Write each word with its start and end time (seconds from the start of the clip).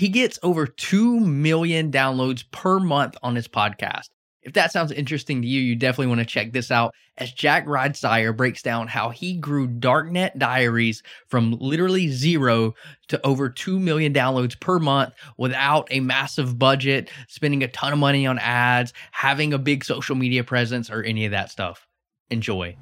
He 0.00 0.08
gets 0.08 0.38
over 0.42 0.66
2 0.66 1.20
million 1.20 1.92
downloads 1.92 2.42
per 2.50 2.80
month 2.80 3.18
on 3.22 3.36
his 3.36 3.46
podcast. 3.46 4.08
If 4.40 4.54
that 4.54 4.72
sounds 4.72 4.92
interesting 4.92 5.42
to 5.42 5.46
you, 5.46 5.60
you 5.60 5.76
definitely 5.76 6.06
want 6.06 6.20
to 6.20 6.24
check 6.24 6.54
this 6.54 6.70
out 6.70 6.94
as 7.18 7.32
Jack 7.32 7.66
Rhysider 7.66 8.34
breaks 8.34 8.62
down 8.62 8.88
how 8.88 9.10
he 9.10 9.34
grew 9.34 9.68
Darknet 9.68 10.38
Diaries 10.38 11.02
from 11.28 11.52
literally 11.60 12.08
zero 12.08 12.74
to 13.08 13.20
over 13.26 13.50
2 13.50 13.78
million 13.78 14.14
downloads 14.14 14.58
per 14.58 14.78
month 14.78 15.12
without 15.36 15.86
a 15.90 16.00
massive 16.00 16.58
budget, 16.58 17.10
spending 17.28 17.62
a 17.62 17.68
ton 17.68 17.92
of 17.92 17.98
money 17.98 18.26
on 18.26 18.38
ads, 18.38 18.94
having 19.10 19.52
a 19.52 19.58
big 19.58 19.84
social 19.84 20.16
media 20.16 20.42
presence, 20.42 20.88
or 20.88 21.02
any 21.02 21.26
of 21.26 21.32
that 21.32 21.50
stuff. 21.50 21.86
Enjoy. 22.30 22.74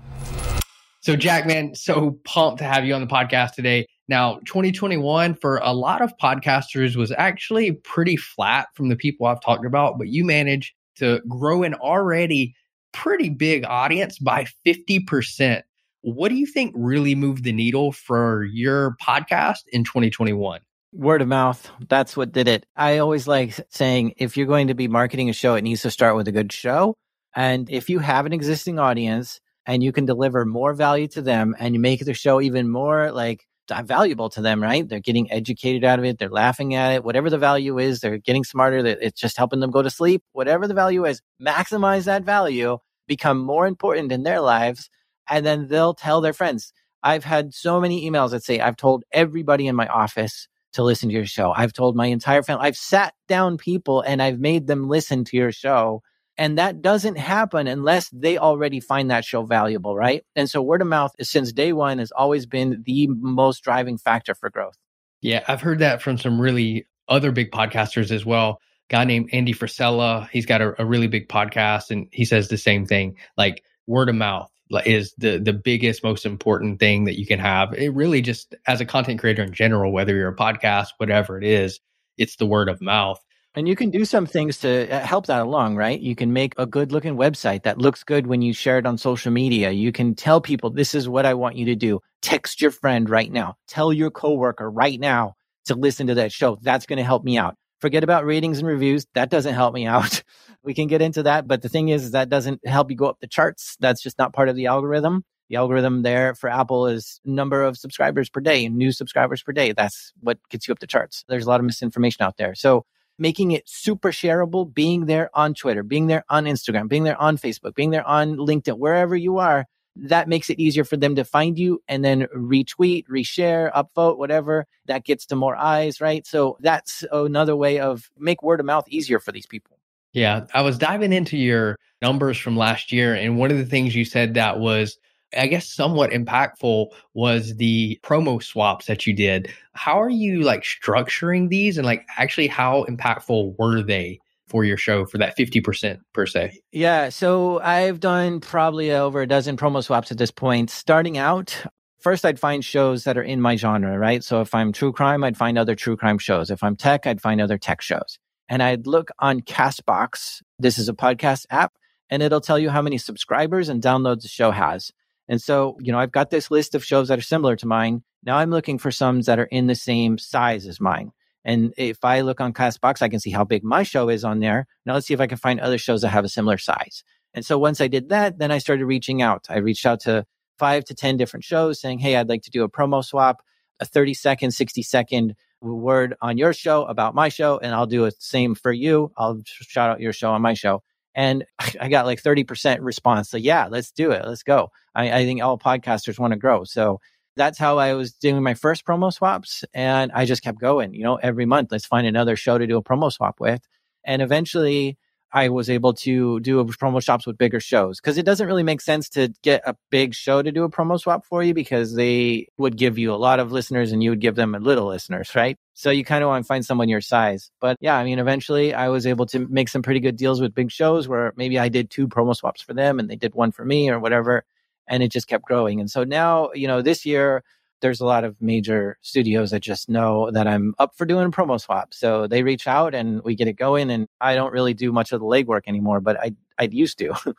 So, 1.00 1.16
Jack, 1.16 1.48
man, 1.48 1.75
so 1.75 2.21
pumped 2.23 2.59
to 2.59 2.64
have 2.64 2.85
you 2.85 2.95
on 2.95 3.00
the 3.00 3.09
podcast 3.09 3.55
today. 3.55 3.87
Now, 4.09 4.40
2021 4.46 5.34
for 5.34 5.59
a 5.59 5.72
lot 5.72 6.00
of 6.00 6.16
podcasters 6.16 6.96
was 6.96 7.12
actually 7.12 7.72
pretty 7.72 8.16
flat 8.16 8.68
from 8.75 8.89
the 8.89 8.96
people 8.96 9.26
I've 9.26 9.43
talked 9.43 9.67
about, 9.67 9.98
but 9.98 10.08
you 10.08 10.25
managed 10.25 10.72
to 10.96 11.21
grow 11.29 11.62
an 11.62 11.75
already 11.75 12.54
pretty 12.93 13.29
big 13.29 13.64
audience 13.67 14.18
by 14.18 14.46
50%. 14.67 15.62
What 16.00 16.31
do 16.31 16.36
you 16.36 16.46
think 16.46 16.72
really 16.75 17.14
moved 17.14 17.44
the 17.44 17.53
needle 17.53 17.93
for 17.93 18.44
your 18.44 18.96
podcast 19.03 19.64
in 19.72 19.84
2021? 19.84 20.61
Word 20.95 21.20
of 21.20 21.29
mouth. 21.29 21.70
That's 21.86 22.17
what 22.17 22.32
did 22.32 22.48
it. 22.48 22.64
I 22.75 22.98
always 22.98 23.29
like 23.29 23.61
saying 23.68 24.14
if 24.17 24.39
you're 24.39 24.46
going 24.46 24.68
to 24.68 24.75
be 24.75 24.89
marketing 24.89 25.29
a 25.29 25.34
show, 25.34 25.54
it 25.54 25.62
needs 25.62 25.82
to 25.82 25.90
start 25.90 26.17
with 26.17 26.29
a 26.29 26.32
good 26.32 26.50
show. 26.50 26.95
And 27.36 27.68
if 27.68 27.90
you 27.90 27.98
have 27.98 28.25
an 28.25 28.32
existing 28.32 28.79
audience 28.79 29.39
and 29.67 29.82
you 29.82 29.93
can 29.93 30.06
deliver 30.06 30.46
more 30.46 30.72
value 30.72 31.09
to 31.09 31.20
them 31.20 31.54
and 31.59 31.75
you 31.75 31.81
make 31.81 32.03
the 32.03 32.14
show 32.14 32.41
even 32.41 32.70
more 32.70 33.12
like 33.12 33.45
Uh, 33.70 33.83
valuable 33.83 34.31
to 34.31 34.41
them, 34.41 34.62
right? 34.62 34.89
They're 34.89 35.00
getting 35.00 35.31
educated 35.31 35.84
out 35.84 35.98
of 35.98 36.05
it. 36.05 36.19
They're 36.19 36.31
laughing 36.31 36.75
at 36.75 36.92
it. 36.95 37.05
Whatever 37.05 37.28
the 37.28 37.39
value 37.39 37.78
is, 37.78 38.00
they're 38.00 38.17
getting 38.19 38.45
smarter. 38.45 38.78
It's 38.78 39.20
just 39.20 39.36
helping 39.36 39.61
them 39.61 39.70
go 39.70 39.83
to 39.83 39.91
sleep. 39.91 40.22
Whatever 40.33 40.67
the 40.67 40.75
value 40.75 41.05
is, 41.05 41.20
maximize 41.41 42.05
that 42.05 42.25
value, 42.25 42.79
become 43.07 43.39
more 43.39 43.67
important 43.67 44.11
in 44.11 44.23
their 44.23 44.41
lives. 44.41 44.89
And 45.29 45.45
then 45.45 45.69
they'll 45.69 45.95
tell 45.95 46.20
their 46.23 46.33
friends. 46.33 46.73
I've 47.03 47.25
had 47.25 47.53
so 47.53 47.81
many 47.81 48.09
emails 48.11 48.31
that 48.31 48.42
say, 48.42 48.59
I've 48.59 48.77
told 48.77 49.05
everybody 49.12 49.67
in 49.67 49.77
my 49.77 49.87
office 49.87 50.48
to 50.73 50.83
listen 50.83 51.09
to 51.11 51.14
your 51.14 51.27
show. 51.27 51.53
I've 51.55 51.73
told 51.73 51.95
my 51.95 52.07
entire 52.07 52.42
family, 52.42 52.67
I've 52.67 52.77
sat 52.77 53.14
down 53.29 53.59
people 53.59 54.01
and 54.01 54.23
I've 54.23 54.41
made 54.41 54.67
them 54.67 54.89
listen 54.89 55.25
to 55.25 55.37
your 55.37 55.53
show 55.53 56.03
and 56.39 56.56
that 56.56 56.81
doesn't 56.81 57.19
happen 57.19 57.67
unless 57.67 58.08
they 58.11 58.39
already 58.39 58.78
find 58.78 59.11
that 59.11 59.25
show 59.25 59.42
valuable, 59.42 59.97
right? 59.97 60.25
And 60.36 60.48
so 60.48 60.62
word 60.62 60.80
of 60.80 60.89
mouth 60.89 61.12
since 61.20 61.53
day 61.53 61.72
one 61.72 61.98
has 61.98 62.12
always 62.12 62.47
been 62.47 62.83
the 62.86 63.08
most 63.08 63.64
driving 63.64 63.98
factor 63.98 64.34
for 64.34 64.48
growth. 64.48 64.78
Yeah, 65.20 65.45
I've 65.48 65.61
heard 65.61 65.80
that 65.80 66.00
from 66.00 66.17
some 66.17 66.41
really 66.41 66.86
other 67.08 67.33
big 67.33 67.50
podcasters 67.50 68.12
as 68.12 68.25
well. 68.25 68.61
guy 68.89 69.05
named 69.05 69.30
Andy 69.33 69.53
Frisella, 69.53 70.28
he's 70.30 70.47
got 70.47 70.62
a, 70.62 70.80
a 70.80 70.86
really 70.86 71.08
big 71.08 71.28
podcast 71.28 71.91
and 71.91 72.06
he 72.12 72.25
says 72.25 72.48
the 72.48 72.56
same 72.56 72.86
thing. 72.86 73.17
Like 73.36 73.64
word 73.89 74.08
of 74.08 74.14
mouth 74.14 74.50
is 74.84 75.14
the 75.19 75.39
the 75.39 75.52
biggest 75.52 76.05
most 76.05 76.25
important 76.25 76.78
thing 76.78 77.05
that 77.05 77.19
you 77.19 77.27
can 77.27 77.39
have 77.39 77.73
it 77.73 77.89
really 77.95 78.20
just 78.20 78.55
as 78.67 78.83
a 78.83 78.84
content 78.84 79.19
creator 79.19 79.42
in 79.42 79.52
general 79.52 79.91
whether 79.91 80.14
you're 80.14 80.28
a 80.28 80.36
podcast 80.36 80.89
whatever 80.98 81.39
it 81.39 81.45
is 81.45 81.80
it's 82.19 82.36
the 82.36 82.45
word 82.45 82.69
of 82.69 82.80
mouth 82.83 83.19
and 83.55 83.67
you 83.67 83.75
can 83.75 83.91
do 83.91 84.05
some 84.05 84.27
things 84.27 84.59
to 84.59 84.89
uh, 84.91 85.01
help 85.01 85.27
that 85.27 85.43
along, 85.43 85.77
right? 85.77 85.99
You 85.99 86.15
can 86.15 86.33
make 86.33 86.55
a 86.59 86.67
good 86.67 86.93
looking 86.93 87.17
website 87.17 87.63
that 87.65 87.79
looks 87.79 88.05
good 88.05 88.27
when 88.27 88.43
you 88.43 88.53
share 88.53 88.79
it 88.79 88.87
on 88.87 88.99
social 88.99 89.33
media. 89.33 89.71
You 89.71 89.91
can 89.91 90.15
tell 90.15 90.41
people, 90.41 90.71
this 90.71 90.95
is 90.95 91.09
what 91.09 91.27
I 91.27 91.35
want 91.35 91.57
you 91.57 91.67
to 91.67 91.75
do. 91.75 92.01
Text 92.23 92.61
your 92.61 92.71
friend 92.71 93.09
right 93.09 93.33
now. 93.33 93.57
Tell 93.67 93.93
your 93.93 94.11
coworker 94.11 94.71
right 94.71 95.01
now 95.01 95.35
to 95.67 95.75
listen 95.75 96.09
to 96.09 96.15
that 96.15 96.33
show. 96.33 96.59
That's 96.61 96.87
going 96.87 96.99
to 96.99 97.05
help 97.05 97.25
me 97.25 97.39
out. 97.39 97.57
Forget 97.81 98.05
about 98.05 98.27
ratings 98.27 98.59
and 98.59 98.67
reviews. 98.67 99.07
That 99.15 99.31
doesn't 99.31 99.55
help 99.55 99.73
me 99.73 99.87
out. 99.87 100.23
we 100.63 100.75
can 100.75 100.89
get 100.89 101.01
into 101.01 101.23
that. 101.23 101.47
But 101.47 101.63
the 101.63 101.69
thing 101.69 101.89
is, 101.89 102.11
that 102.11 102.29
doesn't 102.29 102.67
help 102.67 102.91
you 102.91 102.97
go 102.97 103.07
up 103.07 103.21
the 103.21 103.27
charts. 103.27 103.77
That's 103.81 104.03
just 104.03 104.19
not 104.19 104.33
part 104.33 104.49
of 104.49 104.57
the 104.57 104.67
algorithm. 104.67 105.25
The 105.48 105.57
algorithm 105.57 106.03
there 106.03 106.35
for 106.35 106.51
Apple 106.51 106.89
is 106.89 107.20
number 107.25 107.63
of 107.63 107.79
subscribers 107.79 108.29
per 108.29 108.41
day, 108.41 108.67
and 108.67 108.77
new 108.77 108.92
subscribers 108.92 109.42
per 109.42 109.53
day. 109.53 109.73
That's 109.73 110.13
what 110.20 110.39
gets 110.51 110.69
you 110.69 110.73
up 110.73 110.81
the 110.81 110.87
charts. 110.87 111.25
There's 111.29 111.47
a 111.47 111.48
lot 111.48 111.61
of 111.61 111.67
misinformation 111.67 112.23
out 112.23 112.37
there. 112.37 112.55
So 112.55 112.85
making 113.18 113.51
it 113.51 113.68
super 113.68 114.11
shareable, 114.11 114.73
being 114.73 115.06
there 115.06 115.30
on 115.34 115.55
Twitter, 115.55 115.83
being 115.83 116.06
there 116.06 116.24
on 116.29 116.45
Instagram, 116.45 116.89
being 116.89 117.05
there 117.05 117.20
on 117.20 117.36
Facebook, 117.36 117.74
being 117.74 117.90
there 117.90 118.06
on 118.06 118.36
LinkedIn, 118.36 118.79
wherever 118.79 119.17
you 119.17 119.39
are, 119.39 119.67
that 119.96 120.29
makes 120.29 120.48
it 120.48 120.61
easier 120.61 120.84
for 120.84 120.96
them 120.96 121.17
to 121.17 121.24
find 121.24 121.58
you 121.58 121.83
and 121.89 122.05
then 122.05 122.27
retweet, 122.34 123.05
reshare, 123.08 123.73
upvote, 123.73 124.17
whatever. 124.17 124.67
That 124.86 125.05
gets 125.05 125.27
to 125.27 125.36
more 125.36 125.57
eyes, 125.57 126.01
right? 126.01 126.27
So 126.27 126.57
that's 126.61 127.05
another 127.11 127.57
way 127.57 127.80
of 127.80 128.08
make 128.16 128.42
word 128.42 128.60
of 128.60 128.66
mouth 128.66 128.88
easier 128.88 129.18
for 129.18 129.32
these 129.32 129.46
people. 129.46 129.78
Yeah, 130.12 130.46
I 130.54 130.62
was 130.62 130.78
diving 130.78 131.12
into 131.12 131.36
your 131.36 131.76
numbers 132.00 132.38
from 132.38 132.56
last 132.56 132.92
year, 132.92 133.14
and 133.14 133.38
one 133.38 133.50
of 133.50 133.58
the 133.58 133.66
things 133.66 133.94
you 133.94 134.04
said 134.04 134.34
that 134.34 134.58
was 134.58 134.98
I 135.36 135.46
guess 135.46 135.68
somewhat 135.68 136.10
impactful 136.10 136.88
was 137.14 137.56
the 137.56 137.98
promo 138.02 138.42
swaps 138.42 138.86
that 138.86 139.06
you 139.06 139.14
did. 139.14 139.52
How 139.72 140.00
are 140.00 140.10
you 140.10 140.42
like 140.42 140.62
structuring 140.62 141.48
these 141.48 141.76
and 141.76 141.86
like 141.86 142.06
actually 142.16 142.46
how 142.46 142.84
impactful 142.84 143.58
were 143.58 143.82
they 143.82 144.20
for 144.48 144.64
your 144.64 144.76
show 144.76 145.04
for 145.04 145.18
that 145.18 145.36
50% 145.36 145.98
per 146.14 146.26
se? 146.26 146.58
Yeah, 146.72 147.10
so 147.10 147.60
I've 147.60 148.00
done 148.00 148.40
probably 148.40 148.90
over 148.92 149.20
a 149.20 149.26
dozen 149.26 149.56
promo 149.56 149.84
swaps 149.84 150.10
at 150.10 150.18
this 150.18 150.30
point. 150.30 150.70
Starting 150.70 151.18
out, 151.18 151.64
first 152.00 152.24
I'd 152.24 152.40
find 152.40 152.64
shows 152.64 153.04
that 153.04 153.18
are 153.18 153.22
in 153.22 153.40
my 153.40 153.56
genre, 153.56 153.98
right? 153.98 154.24
So 154.24 154.40
if 154.40 154.54
I'm 154.54 154.72
true 154.72 154.92
crime, 154.92 155.22
I'd 155.24 155.36
find 155.36 155.58
other 155.58 155.74
true 155.74 155.96
crime 155.96 156.18
shows. 156.18 156.50
If 156.50 156.62
I'm 156.62 156.76
tech, 156.76 157.06
I'd 157.06 157.20
find 157.20 157.40
other 157.40 157.58
tech 157.58 157.82
shows. 157.82 158.18
And 158.48 158.62
I'd 158.62 158.86
look 158.86 159.10
on 159.18 159.40
Castbox. 159.40 160.40
This 160.58 160.78
is 160.78 160.88
a 160.88 160.94
podcast 160.94 161.44
app 161.50 161.74
and 162.10 162.22
it'll 162.22 162.40
tell 162.40 162.58
you 162.58 162.70
how 162.70 162.82
many 162.82 162.98
subscribers 162.98 163.68
and 163.68 163.82
downloads 163.82 164.22
the 164.22 164.28
show 164.28 164.50
has. 164.50 164.90
And 165.28 165.40
so, 165.40 165.76
you 165.80 165.92
know, 165.92 165.98
I've 165.98 166.12
got 166.12 166.30
this 166.30 166.50
list 166.50 166.74
of 166.74 166.84
shows 166.84 167.08
that 167.08 167.18
are 167.18 167.22
similar 167.22 167.56
to 167.56 167.66
mine. 167.66 168.02
Now 168.22 168.38
I'm 168.38 168.50
looking 168.50 168.78
for 168.78 168.90
some 168.90 169.20
that 169.22 169.38
are 169.38 169.44
in 169.44 169.66
the 169.66 169.74
same 169.74 170.18
size 170.18 170.66
as 170.66 170.80
mine. 170.80 171.12
And 171.44 171.72
if 171.76 172.04
I 172.04 172.22
look 172.22 172.40
on 172.40 172.52
Castbox, 172.52 173.00
I 173.02 173.08
can 173.08 173.20
see 173.20 173.30
how 173.30 173.44
big 173.44 173.64
my 173.64 173.82
show 173.82 174.08
is 174.08 174.24
on 174.24 174.40
there. 174.40 174.66
Now 174.84 174.94
let's 174.94 175.06
see 175.06 175.14
if 175.14 175.20
I 175.20 175.26
can 175.26 175.38
find 175.38 175.60
other 175.60 175.78
shows 175.78 176.02
that 176.02 176.08
have 176.08 176.24
a 176.24 176.28
similar 176.28 176.58
size. 176.58 177.04
And 177.34 177.44
so 177.44 177.58
once 177.58 177.80
I 177.80 177.88
did 177.88 178.08
that, 178.08 178.38
then 178.38 178.50
I 178.50 178.58
started 178.58 178.86
reaching 178.86 179.22
out. 179.22 179.46
I 179.48 179.58
reached 179.58 179.86
out 179.86 180.00
to 180.00 180.26
five 180.58 180.84
to 180.86 180.94
10 180.94 181.16
different 181.16 181.44
shows 181.44 181.80
saying, 181.80 182.00
Hey, 182.00 182.16
I'd 182.16 182.28
like 182.28 182.42
to 182.42 182.50
do 182.50 182.64
a 182.64 182.70
promo 182.70 183.04
swap, 183.04 183.42
a 183.80 183.84
30 183.84 184.14
second, 184.14 184.50
60 184.50 184.82
second 184.82 185.34
word 185.60 186.14
on 186.20 186.38
your 186.38 186.52
show 186.52 186.84
about 186.84 187.14
my 187.14 187.28
show. 187.28 187.58
And 187.58 187.74
I'll 187.74 187.86
do 187.86 188.04
the 188.04 188.12
same 188.18 188.54
for 188.54 188.72
you. 188.72 189.12
I'll 189.16 189.40
shout 189.44 189.90
out 189.90 190.00
your 190.00 190.12
show 190.12 190.32
on 190.32 190.42
my 190.42 190.54
show. 190.54 190.82
And 191.18 191.44
I 191.80 191.88
got 191.88 192.06
like 192.06 192.22
30% 192.22 192.78
response. 192.80 193.28
So 193.28 193.36
yeah, 193.36 193.66
let's 193.68 193.90
do 193.90 194.12
it. 194.12 194.24
Let's 194.24 194.44
go. 194.44 194.70
I, 194.94 195.10
I 195.10 195.24
think 195.24 195.42
all 195.42 195.58
podcasters 195.58 196.18
want 196.18 196.32
to 196.32 196.38
grow. 196.38 196.62
So 196.64 197.00
that's 197.36 197.58
how 197.58 197.78
I 197.78 197.94
was 197.94 198.12
doing 198.12 198.42
my 198.42 198.54
first 198.54 198.86
promo 198.86 199.12
swaps. 199.12 199.64
And 199.74 200.12
I 200.12 200.24
just 200.24 200.42
kept 200.42 200.60
going, 200.60 200.94
you 200.94 201.02
know, 201.02 201.16
every 201.16 201.44
month, 201.44 201.72
let's 201.72 201.86
find 201.86 202.06
another 202.06 202.36
show 202.36 202.56
to 202.56 202.66
do 202.66 202.76
a 202.76 202.82
promo 202.82 203.12
swap 203.12 203.40
with. 203.40 203.60
And 204.04 204.22
eventually 204.22 204.96
I 205.32 205.50
was 205.50 205.68
able 205.68 205.92
to 205.94 206.40
do 206.40 206.64
promo 206.64 207.02
swaps 207.02 207.26
with 207.26 207.36
bigger 207.36 207.60
shows 207.60 208.00
because 208.00 208.16
it 208.16 208.24
doesn't 208.24 208.46
really 208.46 208.62
make 208.62 208.80
sense 208.80 209.10
to 209.10 209.28
get 209.42 209.62
a 209.66 209.76
big 209.90 210.14
show 210.14 210.40
to 210.40 210.50
do 210.50 210.64
a 210.64 210.70
promo 210.70 210.98
swap 210.98 211.26
for 211.26 211.42
you 211.42 211.52
because 211.52 211.94
they 211.94 212.48
would 212.56 212.76
give 212.76 212.98
you 212.98 213.12
a 213.12 213.16
lot 213.16 213.38
of 213.38 213.52
listeners 213.52 213.92
and 213.92 214.02
you 214.02 214.10
would 214.10 214.20
give 214.20 214.36
them 214.36 214.54
a 214.54 214.58
little 214.58 214.86
listeners, 214.86 215.34
right? 215.34 215.56
So 215.74 215.90
you 215.90 216.04
kind 216.04 216.24
of 216.24 216.28
want 216.28 216.44
to 216.44 216.48
find 216.48 216.64
someone 216.64 216.88
your 216.88 217.02
size. 217.02 217.50
But 217.60 217.76
yeah, 217.80 217.96
I 217.96 218.04
mean, 218.04 218.18
eventually 218.18 218.72
I 218.72 218.88
was 218.88 219.06
able 219.06 219.26
to 219.26 219.46
make 219.48 219.68
some 219.68 219.82
pretty 219.82 220.00
good 220.00 220.16
deals 220.16 220.40
with 220.40 220.54
big 220.54 220.70
shows 220.70 221.08
where 221.08 221.34
maybe 221.36 221.58
I 221.58 221.68
did 221.68 221.90
two 221.90 222.08
promo 222.08 222.34
swaps 222.34 222.62
for 222.62 222.72
them 222.72 222.98
and 222.98 223.10
they 223.10 223.16
did 223.16 223.34
one 223.34 223.52
for 223.52 223.64
me 223.64 223.90
or 223.90 224.00
whatever. 224.00 224.44
And 224.86 225.02
it 225.02 225.12
just 225.12 225.28
kept 225.28 225.44
growing. 225.44 225.80
And 225.80 225.90
so 225.90 226.04
now, 226.04 226.50
you 226.54 226.66
know, 226.66 226.80
this 226.80 227.04
year, 227.04 227.44
there's 227.80 228.00
a 228.00 228.06
lot 228.06 228.24
of 228.24 228.36
major 228.40 228.98
studios 229.02 229.50
that 229.50 229.60
just 229.60 229.88
know 229.88 230.30
that 230.30 230.46
I'm 230.46 230.74
up 230.78 230.96
for 230.96 231.06
doing 231.06 231.26
a 231.26 231.30
promo 231.30 231.60
swap. 231.60 231.94
So 231.94 232.26
they 232.26 232.42
reach 232.42 232.66
out 232.66 232.94
and 232.94 233.22
we 233.22 233.34
get 233.34 233.48
it 233.48 233.54
going. 233.54 233.90
And 233.90 234.08
I 234.20 234.34
don't 234.34 234.52
really 234.52 234.75
do 234.75 234.92
much 234.92 235.12
of 235.12 235.20
the 235.20 235.26
legwork 235.26 235.62
anymore, 235.66 236.00
but 236.00 236.19
I 236.19 236.34
I 236.58 236.64
used 236.64 236.98
to. 236.98 237.14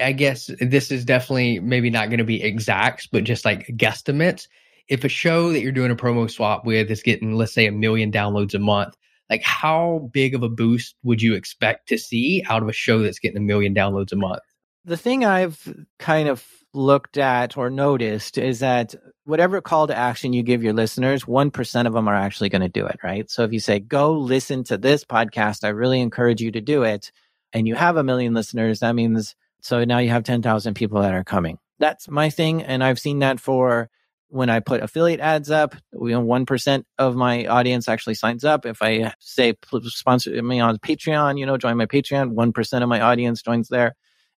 I 0.00 0.12
guess 0.12 0.50
this 0.60 0.90
is 0.90 1.04
definitely 1.04 1.60
maybe 1.60 1.90
not 1.90 2.08
going 2.08 2.18
to 2.18 2.24
be 2.24 2.42
exacts, 2.42 3.06
but 3.06 3.24
just 3.24 3.44
like 3.44 3.68
guesstimates. 3.68 4.48
If 4.88 5.04
a 5.04 5.08
show 5.08 5.52
that 5.52 5.60
you're 5.60 5.72
doing 5.72 5.90
a 5.90 5.96
promo 5.96 6.30
swap 6.30 6.66
with 6.66 6.90
is 6.90 7.02
getting, 7.02 7.34
let's 7.34 7.54
say, 7.54 7.66
a 7.66 7.72
million 7.72 8.10
downloads 8.10 8.54
a 8.54 8.58
month, 8.58 8.96
like 9.30 9.42
how 9.42 10.10
big 10.12 10.34
of 10.34 10.42
a 10.42 10.48
boost 10.48 10.96
would 11.02 11.22
you 11.22 11.34
expect 11.34 11.88
to 11.88 11.98
see 11.98 12.44
out 12.48 12.62
of 12.62 12.68
a 12.68 12.72
show 12.72 13.00
that's 13.02 13.18
getting 13.18 13.38
a 13.38 13.40
million 13.40 13.74
downloads 13.74 14.12
a 14.12 14.16
month? 14.16 14.42
The 14.84 14.96
thing 14.96 15.24
I've 15.24 15.74
kind 15.98 16.28
of 16.28 16.44
looked 16.74 17.16
at 17.16 17.56
or 17.56 17.70
noticed 17.70 18.36
is 18.36 18.58
that 18.58 18.94
whatever 19.24 19.60
call 19.60 19.86
to 19.86 19.96
action 19.96 20.32
you 20.32 20.42
give 20.42 20.62
your 20.62 20.72
listeners, 20.72 21.24
1% 21.24 21.86
of 21.86 21.92
them 21.92 22.08
are 22.08 22.14
actually 22.14 22.48
going 22.48 22.62
to 22.62 22.68
do 22.68 22.86
it, 22.86 22.98
right? 23.02 23.30
So 23.30 23.44
if 23.44 23.52
you 23.52 23.60
say, 23.60 23.80
go 23.80 24.12
listen 24.12 24.64
to 24.64 24.76
this 24.76 25.04
podcast, 25.04 25.64
I 25.64 25.68
really 25.68 26.00
encourage 26.00 26.40
you 26.40 26.50
to 26.52 26.60
do 26.60 26.82
it. 26.82 27.12
And 27.52 27.68
you 27.68 27.76
have 27.76 27.96
a 27.96 28.02
million 28.02 28.34
listeners, 28.34 28.80
that 28.80 28.94
means 28.94 29.34
so 29.62 29.84
now 29.84 29.98
you 29.98 30.10
have 30.10 30.24
10,000 30.24 30.74
people 30.74 31.00
that 31.00 31.14
are 31.14 31.24
coming. 31.24 31.58
That's 31.78 32.08
my 32.08 32.28
thing. 32.28 32.62
And 32.62 32.84
I've 32.84 32.98
seen 32.98 33.20
that 33.20 33.40
for 33.40 33.88
when 34.28 34.50
I 34.50 34.60
put 34.60 34.82
affiliate 34.82 35.20
ads 35.20 35.50
up, 35.50 35.74
you 35.92 36.08
know, 36.08 36.22
1% 36.22 36.84
of 36.98 37.14
my 37.14 37.46
audience 37.46 37.88
actually 37.88 38.14
signs 38.14 38.44
up. 38.44 38.66
If 38.66 38.82
I 38.82 39.14
say 39.20 39.54
sponsor 39.84 40.42
me 40.42 40.60
on 40.60 40.78
Patreon, 40.78 41.38
you 41.38 41.46
know, 41.46 41.56
join 41.56 41.76
my 41.76 41.86
Patreon, 41.86 42.34
1% 42.34 42.82
of 42.82 42.88
my 42.88 43.00
audience 43.00 43.42
joins 43.42 43.68
there 43.68 43.94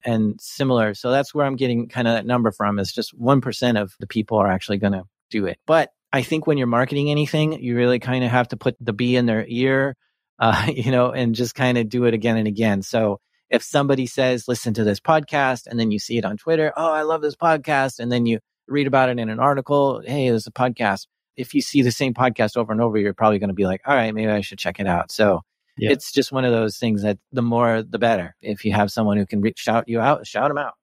and 0.06 0.40
similar. 0.40 0.94
So 0.94 1.10
that's 1.10 1.34
where 1.34 1.44
I'm 1.44 1.56
getting 1.56 1.88
kind 1.88 2.06
of 2.08 2.14
that 2.14 2.24
number 2.24 2.52
from 2.52 2.78
is 2.78 2.92
just 2.92 3.18
1% 3.18 3.80
of 3.80 3.94
the 3.98 4.06
people 4.06 4.38
are 4.38 4.50
actually 4.50 4.78
going 4.78 4.92
to 4.92 5.02
do 5.30 5.46
it. 5.46 5.58
But 5.66 5.90
I 6.12 6.22
think 6.22 6.46
when 6.46 6.56
you're 6.56 6.68
marketing 6.68 7.10
anything, 7.10 7.60
you 7.60 7.76
really 7.76 7.98
kind 7.98 8.24
of 8.24 8.30
have 8.30 8.48
to 8.48 8.56
put 8.56 8.76
the 8.80 8.92
bee 8.92 9.16
in 9.16 9.26
their 9.26 9.44
ear, 9.46 9.96
uh, 10.38 10.70
you 10.72 10.90
know, 10.90 11.10
and 11.10 11.34
just 11.34 11.54
kind 11.54 11.76
of 11.76 11.88
do 11.88 12.04
it 12.04 12.14
again 12.14 12.36
and 12.36 12.46
again. 12.46 12.82
So 12.82 13.20
if 13.50 13.62
somebody 13.62 14.06
says, 14.06 14.48
listen 14.48 14.74
to 14.74 14.84
this 14.84 15.00
podcast, 15.00 15.66
and 15.66 15.78
then 15.78 15.90
you 15.90 15.98
see 15.98 16.18
it 16.18 16.24
on 16.24 16.36
Twitter, 16.36 16.72
oh, 16.76 16.92
I 16.92 17.02
love 17.02 17.22
this 17.22 17.36
podcast, 17.36 17.98
and 17.98 18.10
then 18.10 18.26
you 18.26 18.40
read 18.68 18.86
about 18.86 19.08
it 19.08 19.18
in 19.18 19.28
an 19.28 19.40
article, 19.40 20.02
hey, 20.04 20.28
there's 20.28 20.46
a 20.46 20.52
podcast. 20.52 21.06
If 21.36 21.54
you 21.54 21.60
see 21.60 21.82
the 21.82 21.92
same 21.92 22.14
podcast 22.14 22.56
over 22.56 22.72
and 22.72 22.80
over, 22.80 22.98
you're 22.98 23.14
probably 23.14 23.38
going 23.38 23.48
to 23.48 23.54
be 23.54 23.66
like, 23.66 23.82
all 23.86 23.94
right, 23.94 24.14
maybe 24.14 24.30
I 24.30 24.40
should 24.40 24.58
check 24.58 24.80
it 24.80 24.86
out. 24.86 25.10
So 25.10 25.42
yeah. 25.76 25.90
it's 25.92 26.12
just 26.12 26.32
one 26.32 26.44
of 26.44 26.52
those 26.52 26.78
things 26.78 27.02
that 27.02 27.18
the 27.32 27.42
more, 27.42 27.82
the 27.82 27.98
better. 27.98 28.34
If 28.42 28.64
you 28.64 28.72
have 28.72 28.90
someone 28.90 29.16
who 29.16 29.26
can 29.26 29.40
reach, 29.40 29.58
shout 29.58 29.88
you 29.88 30.00
out, 30.00 30.26
shout 30.26 30.48
them 30.48 30.58
out. 30.58 30.74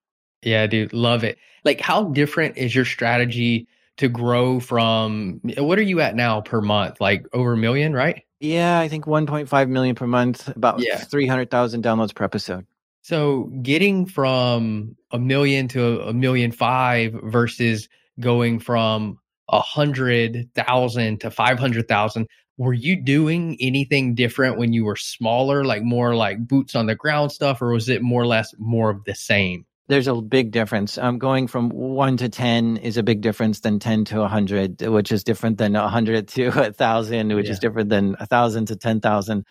Yeah, 0.42 0.68
dude, 0.68 0.94
love 0.94 1.24
it. 1.24 1.38
Like, 1.64 1.80
how 1.80 2.06
different 2.06 2.58
is 2.58 2.76
your 2.76 2.86
strategy 2.86 3.68
to 3.98 4.10
grow 4.10 4.60
from 4.60 5.40
what 5.58 5.78
are 5.78 5.84
you 5.84 6.02
at 6.02 6.16
now 6.16 6.42
per 6.42 6.62
month? 6.62 7.00
Like 7.00 7.26
over 7.34 7.54
a 7.54 7.58
million, 7.58 7.94
right? 7.94 8.24
Yeah, 8.40 8.80
I 8.80 8.90
think 8.90 9.06
1.5 9.06 9.70
million 9.70 9.96
per 9.96 10.08
month, 10.08 10.50
about 10.50 10.82
yeah. 10.82 10.98
300,000 10.98 11.84
downloads 11.84 12.14
per 12.14 12.26
episode. 12.26 12.66
So 13.04 13.52
getting 13.62 14.06
from 14.06 14.96
a 15.12 15.20
million 15.20 15.68
to 15.70 16.02
a 16.02 16.14
million 16.14 16.52
five 16.52 17.14
versus 17.24 17.90
going 18.20 18.60
from 18.60 19.20
a 19.50 19.60
hundred 19.60 20.50
thousand 20.56 21.20
to 21.22 21.30
500,000. 21.30 22.28
Were 22.58 22.74
you 22.74 23.02
doing 23.02 23.58
anything 23.60 24.14
different 24.14 24.58
when 24.58 24.74
you 24.74 24.86
were 24.86 24.96
smaller, 24.96 25.66
like 25.66 25.84
more 25.84 26.16
like 26.16 26.48
boots 26.48 26.76
on 26.76 26.86
the 26.86 26.96
ground 26.96 27.32
stuff, 27.32 27.62
or 27.62 27.72
was 27.72 27.90
it 27.90 28.02
more 28.02 28.22
or 28.22 28.28
less 28.28 28.54
more 28.60 28.92
of 28.92 29.04
the 29.06 29.16
same? 29.16 29.66
There's 29.88 30.08
a 30.08 30.16
big 30.16 30.52
difference. 30.52 30.98
Um, 30.98 31.18
going 31.18 31.48
from 31.48 31.70
one 31.70 32.16
to 32.18 32.30
10 32.30 32.78
is 32.78 32.96
a 32.96 33.04
big 33.04 33.22
difference 33.22 33.60
than 33.60 33.80
10 33.80 34.06
to 34.06 34.20
100, 34.20 34.82
which 34.84 35.12
is 35.12 35.24
different 35.24 35.58
than 35.58 35.74
100 35.74 36.28
to 36.30 36.52
1,000, 36.52 37.36
which 37.36 37.48
yeah. 37.48 37.52
is 37.52 37.60
different 37.60 37.90
than 37.90 38.14
1,000 38.14 38.68
to 38.68 38.76
10,000. 38.78 39.46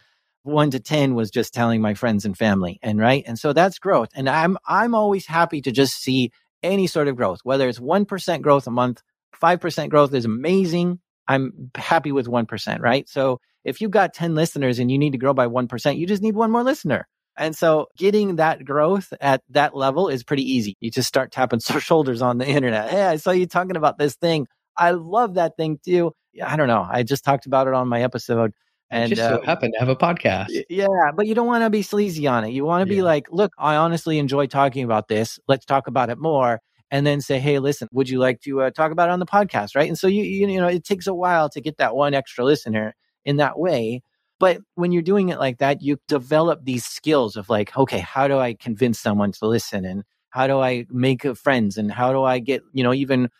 One 0.44 0.70
to 0.70 0.80
10 0.80 1.14
was 1.14 1.30
just 1.30 1.52
telling 1.52 1.82
my 1.82 1.94
friends 1.94 2.24
and 2.24 2.36
family. 2.36 2.78
And 2.82 2.98
right. 2.98 3.22
And 3.26 3.38
so 3.38 3.52
that's 3.52 3.78
growth. 3.78 4.08
And 4.14 4.28
I'm, 4.28 4.56
I'm 4.66 4.94
always 4.94 5.26
happy 5.26 5.60
to 5.62 5.70
just 5.70 6.00
see 6.00 6.32
any 6.62 6.86
sort 6.86 7.08
of 7.08 7.16
growth, 7.16 7.40
whether 7.42 7.68
it's 7.68 7.78
1% 7.78 8.40
growth 8.40 8.66
a 8.66 8.70
month, 8.70 9.02
5% 9.40 9.88
growth 9.90 10.14
is 10.14 10.24
amazing. 10.24 11.00
I'm 11.28 11.70
happy 11.74 12.12
with 12.12 12.26
1%, 12.26 12.80
right? 12.80 13.08
So 13.08 13.40
if 13.64 13.80
you've 13.80 13.90
got 13.90 14.14
10 14.14 14.34
listeners 14.34 14.78
and 14.78 14.90
you 14.90 14.98
need 14.98 15.12
to 15.12 15.18
grow 15.18 15.34
by 15.34 15.46
1%, 15.46 15.96
you 15.96 16.06
just 16.06 16.22
need 16.22 16.34
one 16.34 16.50
more 16.50 16.64
listener. 16.64 17.06
And 17.36 17.56
so 17.56 17.86
getting 17.96 18.36
that 18.36 18.64
growth 18.64 19.12
at 19.20 19.42
that 19.50 19.74
level 19.74 20.08
is 20.08 20.22
pretty 20.22 20.42
easy. 20.42 20.76
You 20.80 20.90
just 20.90 21.08
start 21.08 21.32
tapping 21.32 21.60
shoulders 21.80 22.20
on 22.22 22.38
the 22.38 22.46
internet. 22.46 22.90
Hey, 22.90 23.04
I 23.04 23.16
saw 23.16 23.30
you 23.30 23.46
talking 23.46 23.76
about 23.76 23.98
this 23.98 24.16
thing. 24.16 24.46
I 24.76 24.90
love 24.92 25.34
that 25.34 25.56
thing 25.56 25.78
too. 25.84 26.12
I 26.44 26.56
don't 26.56 26.68
know. 26.68 26.86
I 26.88 27.02
just 27.02 27.24
talked 27.24 27.46
about 27.46 27.68
it 27.68 27.74
on 27.74 27.88
my 27.88 28.02
episode. 28.02 28.52
And 28.90 29.08
just 29.08 29.22
so 29.22 29.36
uh, 29.36 29.46
happen 29.46 29.72
to 29.72 29.78
have 29.78 29.88
a 29.88 29.96
podcast. 29.96 30.48
Yeah, 30.68 30.86
but 31.14 31.26
you 31.26 31.34
don't 31.34 31.46
want 31.46 31.64
to 31.64 31.70
be 31.70 31.80
sleazy 31.80 32.26
on 32.26 32.44
it. 32.44 32.50
You 32.50 32.66
want 32.66 32.86
to 32.86 32.94
yeah. 32.94 32.98
be 32.98 33.02
like, 33.02 33.26
look, 33.30 33.54
I 33.56 33.76
honestly 33.76 34.18
enjoy 34.18 34.46
talking 34.46 34.84
about 34.84 35.08
this. 35.08 35.38
Let's 35.48 35.64
talk 35.64 35.86
about 35.86 36.10
it 36.10 36.18
more. 36.18 36.60
And 36.92 37.06
then 37.06 37.22
say, 37.22 37.40
hey, 37.40 37.58
listen, 37.58 37.88
would 37.90 38.10
you 38.10 38.18
like 38.18 38.42
to 38.42 38.60
uh, 38.60 38.70
talk 38.70 38.92
about 38.92 39.08
it 39.08 39.12
on 39.12 39.18
the 39.18 39.26
podcast? 39.26 39.74
Right. 39.74 39.88
And 39.88 39.98
so 39.98 40.06
you, 40.06 40.22
you, 40.24 40.60
know, 40.60 40.68
it 40.68 40.84
takes 40.84 41.06
a 41.06 41.14
while 41.14 41.48
to 41.48 41.60
get 41.60 41.78
that 41.78 41.96
one 41.96 42.12
extra 42.12 42.44
listener 42.44 42.94
in 43.24 43.38
that 43.38 43.58
way. 43.58 44.02
But 44.38 44.60
when 44.74 44.92
you're 44.92 45.00
doing 45.00 45.30
it 45.30 45.38
like 45.38 45.56
that, 45.58 45.80
you 45.80 45.98
develop 46.06 46.64
these 46.64 46.84
skills 46.84 47.34
of 47.36 47.48
like, 47.48 47.74
okay, 47.78 48.00
how 48.00 48.28
do 48.28 48.38
I 48.38 48.52
convince 48.52 49.00
someone 49.00 49.32
to 49.32 49.46
listen? 49.46 49.86
And 49.86 50.04
how 50.28 50.46
do 50.46 50.60
I 50.60 50.84
make 50.90 51.24
friends? 51.34 51.78
And 51.78 51.90
how 51.90 52.12
do 52.12 52.24
I 52.24 52.40
get, 52.40 52.62
you 52.74 52.84
know, 52.84 52.92
even 52.92 53.30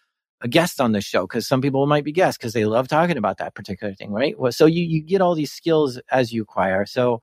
a 0.40 0.49
guest 0.49 0.81
on 0.81 0.93
the 0.93 1.02
show? 1.02 1.26
Because 1.26 1.46
some 1.46 1.60
people 1.60 1.87
might 1.87 2.04
be 2.04 2.12
guests 2.12 2.38
because 2.38 2.54
they 2.54 2.64
love 2.64 2.88
talking 2.88 3.19
about 3.19 3.37
that 3.37 3.54
particular 3.54 3.93
thing, 3.93 4.12
right? 4.12 4.38
Well, 4.38 4.52
so 4.52 4.64
you, 4.64 4.82
you 4.82 5.02
get 5.02 5.20
all 5.20 5.34
these 5.34 5.52
skills 5.52 6.00
as 6.10 6.32
you 6.32 6.40
acquire. 6.40 6.87
So 6.87 7.20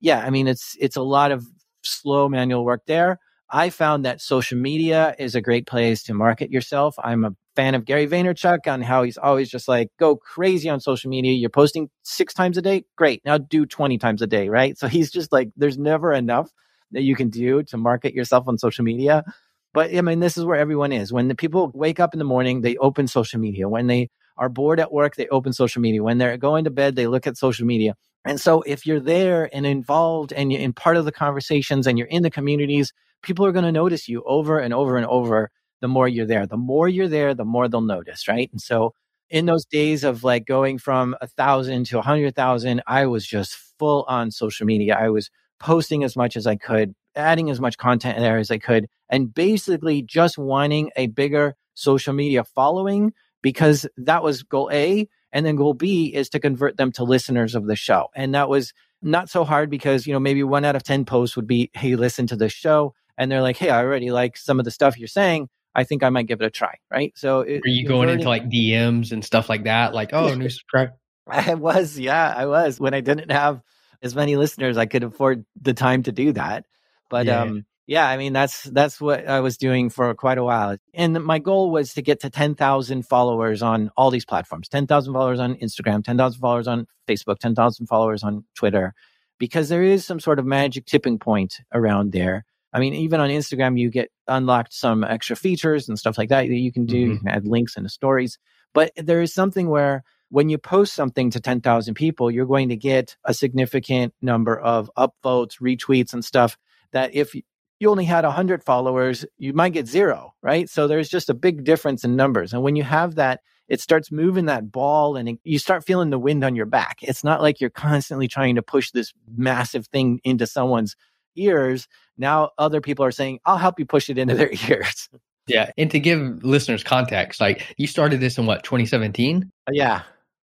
yeah, 0.00 0.18
I 0.18 0.28
mean, 0.28 0.46
it's, 0.46 0.76
it's 0.78 0.96
a 0.96 1.02
lot 1.02 1.32
of 1.32 1.46
slow 1.82 2.28
manual 2.28 2.66
work 2.66 2.82
there. 2.86 3.18
I 3.52 3.70
found 3.70 4.04
that 4.04 4.20
social 4.20 4.58
media 4.58 5.14
is 5.18 5.34
a 5.34 5.40
great 5.40 5.66
place 5.66 6.02
to 6.04 6.14
market 6.14 6.50
yourself. 6.50 6.94
I'm 7.02 7.24
a 7.24 7.32
fan 7.56 7.74
of 7.74 7.84
Gary 7.84 8.06
Vaynerchuk 8.06 8.66
on 8.66 8.80
how 8.82 9.02
he's 9.02 9.18
always 9.18 9.50
just 9.50 9.66
like, 9.66 9.88
go 9.98 10.16
crazy 10.16 10.68
on 10.68 10.80
social 10.80 11.10
media. 11.10 11.32
You're 11.32 11.50
posting 11.50 11.90
six 12.02 12.32
times 12.32 12.56
a 12.56 12.62
day. 12.62 12.84
Great. 12.96 13.22
Now 13.24 13.38
do 13.38 13.66
20 13.66 13.98
times 13.98 14.22
a 14.22 14.26
day. 14.26 14.48
Right. 14.48 14.78
So 14.78 14.86
he's 14.88 15.10
just 15.10 15.32
like, 15.32 15.50
there's 15.56 15.78
never 15.78 16.12
enough 16.12 16.50
that 16.92 17.02
you 17.02 17.16
can 17.16 17.28
do 17.28 17.62
to 17.64 17.76
market 17.76 18.14
yourself 18.14 18.46
on 18.48 18.58
social 18.58 18.84
media. 18.84 19.24
But 19.72 19.94
I 19.94 20.00
mean, 20.00 20.20
this 20.20 20.36
is 20.36 20.44
where 20.44 20.58
everyone 20.58 20.92
is. 20.92 21.12
When 21.12 21.28
the 21.28 21.34
people 21.34 21.70
wake 21.74 22.00
up 22.00 22.12
in 22.12 22.18
the 22.18 22.24
morning, 22.24 22.60
they 22.60 22.76
open 22.76 23.06
social 23.06 23.40
media. 23.40 23.68
When 23.68 23.86
they 23.86 24.10
are 24.36 24.48
bored 24.48 24.80
at 24.80 24.92
work, 24.92 25.16
they 25.16 25.28
open 25.28 25.52
social 25.52 25.82
media. 25.82 26.02
When 26.02 26.18
they're 26.18 26.36
going 26.36 26.64
to 26.64 26.70
bed, 26.70 26.96
they 26.96 27.06
look 27.06 27.26
at 27.26 27.36
social 27.36 27.66
media. 27.66 27.94
And 28.24 28.40
so 28.40 28.62
if 28.62 28.86
you're 28.86 29.00
there 29.00 29.48
and 29.54 29.64
involved 29.64 30.32
and 30.32 30.52
you're 30.52 30.60
in 30.60 30.72
part 30.72 30.96
of 30.96 31.04
the 31.04 31.12
conversations 31.12 31.86
and 31.86 31.98
you're 31.98 32.08
in 32.08 32.22
the 32.22 32.30
communities, 32.30 32.92
people 33.22 33.46
are 33.46 33.52
going 33.52 33.64
to 33.64 33.72
notice 33.72 34.08
you 34.08 34.22
over 34.24 34.58
and 34.58 34.72
over 34.74 34.96
and 34.96 35.06
over 35.06 35.50
the 35.80 35.88
more 35.88 36.08
you're 36.08 36.26
there. 36.26 36.46
The 36.46 36.56
more 36.56 36.88
you're 36.88 37.08
there, 37.08 37.34
the 37.34 37.44
more 37.44 37.68
they'll 37.68 37.80
notice, 37.80 38.28
right? 38.28 38.50
And 38.52 38.60
so 38.60 38.92
in 39.30 39.46
those 39.46 39.64
days 39.64 40.04
of 40.04 40.24
like 40.24 40.44
going 40.44 40.78
from 40.78 41.16
a 41.20 41.26
thousand 41.26 41.86
to 41.86 41.98
a 41.98 42.02
hundred 42.02 42.34
thousand, 42.34 42.82
I 42.86 43.06
was 43.06 43.26
just 43.26 43.54
full 43.78 44.04
on 44.08 44.30
social 44.30 44.66
media. 44.66 44.96
I 44.98 45.08
was 45.08 45.30
posting 45.58 46.04
as 46.04 46.16
much 46.16 46.36
as 46.36 46.46
I 46.46 46.56
could, 46.56 46.94
adding 47.14 47.50
as 47.50 47.60
much 47.60 47.78
content 47.78 48.18
there 48.18 48.38
as 48.38 48.50
I 48.50 48.58
could, 48.58 48.88
and 49.08 49.32
basically 49.32 50.02
just 50.02 50.36
wanting 50.36 50.90
a 50.96 51.06
bigger 51.06 51.54
social 51.74 52.12
media 52.12 52.44
following 52.44 53.12
because 53.42 53.86
that 53.96 54.22
was 54.22 54.42
goal 54.42 54.70
A. 54.72 55.08
And 55.32 55.46
then 55.46 55.54
goal 55.54 55.74
B 55.74 56.12
is 56.12 56.28
to 56.30 56.40
convert 56.40 56.76
them 56.76 56.90
to 56.92 57.04
listeners 57.04 57.54
of 57.54 57.66
the 57.66 57.76
show. 57.76 58.08
And 58.16 58.34
that 58.34 58.48
was 58.48 58.72
not 59.00 59.30
so 59.30 59.44
hard 59.44 59.70
because, 59.70 60.06
you 60.06 60.12
know, 60.12 60.18
maybe 60.18 60.42
one 60.42 60.64
out 60.64 60.74
of 60.74 60.82
10 60.82 61.04
posts 61.04 61.36
would 61.36 61.46
be, 61.46 61.70
Hey, 61.72 61.94
listen 61.94 62.26
to 62.26 62.36
this 62.36 62.52
show. 62.52 62.94
And 63.20 63.30
they're 63.30 63.42
like, 63.42 63.58
Hey, 63.58 63.68
I 63.68 63.84
already 63.84 64.10
like 64.10 64.38
some 64.38 64.58
of 64.58 64.64
the 64.64 64.70
stuff 64.70 64.98
you're 64.98 65.06
saying. 65.06 65.48
I 65.74 65.84
think 65.84 66.02
I 66.02 66.08
might 66.08 66.26
give 66.26 66.40
it 66.40 66.46
a 66.46 66.50
try. 66.50 66.74
Right. 66.90 67.12
So, 67.16 67.40
it, 67.40 67.60
are 67.64 67.68
you 67.68 67.86
going 67.86 68.08
into 68.08 68.28
like 68.28 68.48
DMs 68.48 69.12
and 69.12 69.24
stuff 69.24 69.48
like 69.48 69.64
that? 69.64 69.94
Like, 69.94 70.12
oh, 70.12 70.34
new 70.34 70.48
subscribe. 70.48 70.90
I 71.28 71.54
was, 71.54 71.98
yeah, 71.98 72.34
I 72.34 72.46
was. 72.46 72.80
When 72.80 72.94
I 72.94 73.02
didn't 73.02 73.30
have 73.30 73.60
as 74.02 74.16
many 74.16 74.36
listeners, 74.36 74.76
I 74.76 74.86
could 74.86 75.04
afford 75.04 75.44
the 75.60 75.74
time 75.74 76.02
to 76.04 76.12
do 76.12 76.32
that. 76.32 76.64
But 77.08 77.26
yeah. 77.26 77.42
um, 77.42 77.66
yeah, 77.86 78.08
I 78.08 78.16
mean 78.16 78.32
that's 78.32 78.62
that's 78.64 79.00
what 79.00 79.28
I 79.28 79.40
was 79.40 79.58
doing 79.58 79.90
for 79.90 80.14
quite 80.14 80.38
a 80.38 80.44
while. 80.44 80.76
And 80.94 81.22
my 81.24 81.38
goal 81.38 81.70
was 81.70 81.94
to 81.94 82.02
get 82.02 82.20
to 82.20 82.30
10,000 82.30 83.02
followers 83.02 83.62
on 83.62 83.90
all 83.96 84.10
these 84.10 84.24
platforms. 84.24 84.68
10,000 84.68 85.12
followers 85.12 85.40
on 85.40 85.56
Instagram, 85.56 86.02
10,000 86.04 86.40
followers 86.40 86.68
on 86.68 86.86
Facebook, 87.08 87.38
10,000 87.38 87.86
followers 87.86 88.22
on 88.22 88.44
Twitter 88.56 88.94
because 89.40 89.68
there 89.68 89.82
is 89.82 90.04
some 90.04 90.20
sort 90.20 90.38
of 90.38 90.46
magic 90.46 90.86
tipping 90.86 91.18
point 91.18 91.60
around 91.72 92.12
there 92.12 92.44
I 92.72 92.78
mean, 92.78 92.94
even 92.94 93.20
on 93.20 93.30
Instagram, 93.30 93.78
you 93.78 93.90
get 93.90 94.10
unlocked 94.28 94.72
some 94.72 95.04
extra 95.04 95.36
features 95.36 95.88
and 95.88 95.98
stuff 95.98 96.16
like 96.16 96.28
that 96.28 96.48
that 96.48 96.54
you 96.54 96.72
can 96.72 96.86
do. 96.86 96.96
Mm-hmm. 96.96 97.12
You 97.12 97.18
can 97.18 97.28
add 97.28 97.46
links 97.46 97.76
into 97.76 97.88
stories. 97.88 98.38
But 98.72 98.92
there 98.96 99.20
is 99.20 99.34
something 99.34 99.68
where 99.68 100.04
when 100.28 100.48
you 100.48 100.58
post 100.58 100.94
something 100.94 101.30
to 101.30 101.40
10,000 101.40 101.94
people, 101.94 102.30
you're 102.30 102.46
going 102.46 102.68
to 102.68 102.76
get 102.76 103.16
a 103.24 103.34
significant 103.34 104.14
number 104.22 104.58
of 104.58 104.90
upvotes, 104.96 105.60
retweets, 105.60 106.12
and 106.12 106.24
stuff 106.24 106.56
that 106.92 107.14
if 107.14 107.34
you 107.34 107.90
only 107.90 108.04
had 108.04 108.24
100 108.24 108.62
followers, 108.62 109.24
you 109.38 109.52
might 109.52 109.72
get 109.72 109.88
zero, 109.88 110.34
right? 110.42 110.68
So 110.68 110.86
there's 110.86 111.08
just 111.08 111.30
a 111.30 111.34
big 111.34 111.64
difference 111.64 112.04
in 112.04 112.14
numbers. 112.14 112.52
And 112.52 112.62
when 112.62 112.76
you 112.76 112.84
have 112.84 113.16
that, 113.16 113.40
it 113.68 113.80
starts 113.80 114.12
moving 114.12 114.46
that 114.46 114.70
ball 114.70 115.16
and 115.16 115.28
it, 115.28 115.38
you 115.44 115.58
start 115.58 115.84
feeling 115.84 116.10
the 116.10 116.18
wind 116.18 116.44
on 116.44 116.56
your 116.56 116.66
back. 116.66 116.98
It's 117.02 117.24
not 117.24 117.40
like 117.40 117.60
you're 117.60 117.70
constantly 117.70 118.28
trying 118.28 118.56
to 118.56 118.62
push 118.62 118.90
this 118.90 119.12
massive 119.36 119.86
thing 119.86 120.20
into 120.24 120.46
someone's 120.46 120.96
ears. 121.36 121.88
Now 122.18 122.50
other 122.58 122.80
people 122.80 123.04
are 123.04 123.10
saying, 123.10 123.40
I'll 123.44 123.58
help 123.58 123.78
you 123.78 123.86
push 123.86 124.10
it 124.10 124.18
into 124.18 124.34
their 124.34 124.50
ears. 124.68 125.08
Yeah. 125.46 125.70
And 125.76 125.90
to 125.90 125.98
give 125.98 126.44
listeners 126.44 126.84
context, 126.84 127.40
like 127.40 127.74
you 127.76 127.86
started 127.86 128.20
this 128.20 128.38
in 128.38 128.46
what, 128.46 128.62
2017? 128.62 129.50
Uh, 129.66 129.70
yeah. 129.72 130.02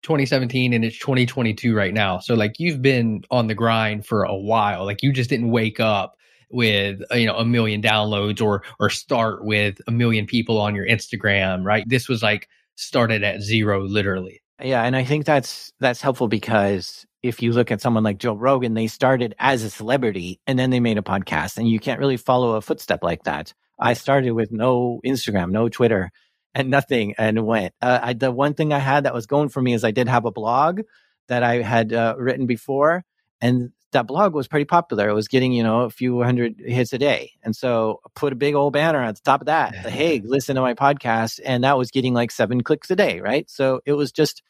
2017 0.03 0.73
and 0.73 0.85
it's 0.85 0.99
2022 0.99 1.75
right 1.75 1.93
now. 1.93 2.19
So 2.19 2.35
like 2.35 2.59
you've 2.59 2.81
been 2.81 3.23
on 3.31 3.47
the 3.47 3.55
grind 3.55 4.07
for 4.07 4.25
a 4.25 4.35
while. 4.35 4.85
Like 4.85 5.03
you 5.03 5.13
just 5.13 5.31
didn't 5.31 5.51
wake 5.51 5.79
up 5.81 6.17
with 6.51 7.01
uh, 7.13 7.15
you 7.15 7.27
know 7.27 7.37
a 7.37 7.45
million 7.45 7.81
downloads 7.81 8.43
or 8.43 8.63
or 8.79 8.91
start 8.91 9.45
with 9.45 9.81
a 9.87 9.91
million 9.91 10.27
people 10.27 10.61
on 10.61 10.75
your 10.75 10.87
Instagram, 10.87 11.65
right? 11.65 11.85
This 11.89 12.09
was 12.09 12.23
like 12.23 12.49
started 12.75 13.23
at 13.23 13.41
zero 13.41 13.83
literally. 13.83 14.43
Yeah, 14.63 14.83
and 14.83 14.97
I 14.97 15.05
think 15.05 15.25
that's 15.25 15.73
that's 15.81 16.01
helpful 16.01 16.29
because 16.29 17.07
if 17.23 17.43
you 17.43 17.53
look 17.53 17.71
at 17.71 17.81
someone 17.81 18.05
like 18.05 18.19
Joe 18.19 18.35
Rogan, 18.35 18.75
they 18.75 18.87
started 18.87 19.35
as 19.39 19.63
a 19.63 19.71
celebrity 19.71 20.41
and 20.47 20.59
then 20.59 20.71
they 20.71 20.81
made 20.81 20.99
a 20.99 21.03
podcast, 21.03 21.59
and 21.59 21.69
you 21.69 21.79
can't 21.79 22.01
really 22.01 22.17
follow 22.17 22.55
a 22.55 22.61
footstep 22.61 23.03
like 23.03 23.25
that. 23.25 23.53
I 23.79 23.95
started 23.95 24.33
with 24.33 24.53
no 24.53 25.01
Instagram, 25.05 25.51
no 25.51 25.69
Twitter, 25.69 26.11
and 26.55 26.71
nothing 26.71 27.15
and 27.19 27.47
went. 27.47 27.75
Uh, 27.81 27.99
I, 28.03 28.13
the 28.13 28.31
one 28.31 28.55
thing 28.55 28.73
I 28.73 28.79
had 28.79 29.05
that 29.05 29.15
was 29.15 29.27
going 29.27 29.49
for 29.49 29.63
me 29.63 29.73
is 29.75 29.85
I 29.85 29.91
did 29.91 30.09
have 30.09 30.25
a 30.25 30.33
blog 30.33 30.81
that 31.29 31.43
I 31.43 31.63
had 31.63 31.93
uh, 31.93 32.15
written 32.19 32.47
before, 32.47 33.05
and 33.41 33.73
that 33.93 34.07
blog 34.07 34.35
was 34.35 34.49
pretty 34.49 34.65
popular. 34.65 35.09
It 35.09 35.15
was 35.15 35.29
getting, 35.29 35.53
you 35.53 35.63
know, 35.63 35.83
a 35.83 35.91
few 35.91 36.23
hundred 36.23 36.57
hits 36.59 36.93
a 36.93 36.99
day. 36.99 37.33
And 37.43 37.55
so 37.57 38.01
I 38.05 38.09
put 38.15 38.33
a 38.33 38.37
big 38.37 38.55
old 38.55 38.73
banner 38.73 39.03
at 39.03 39.17
the 39.17 39.23
top 39.23 39.41
of 39.41 39.47
that. 39.47 39.75
hey, 39.75 40.21
listen 40.25 40.55
to 40.57 40.61
my 40.61 40.75
podcast. 40.75 41.41
And 41.45 41.65
that 41.65 41.77
was 41.77 41.91
getting 41.91 42.15
like 42.15 42.31
seven 42.31 42.63
clicks 42.63 42.91
a 42.91 42.97
day. 42.97 43.21
Right. 43.21 43.51
So 43.51 43.81
it 43.85 43.95
was 43.95 44.13
just 44.13 44.43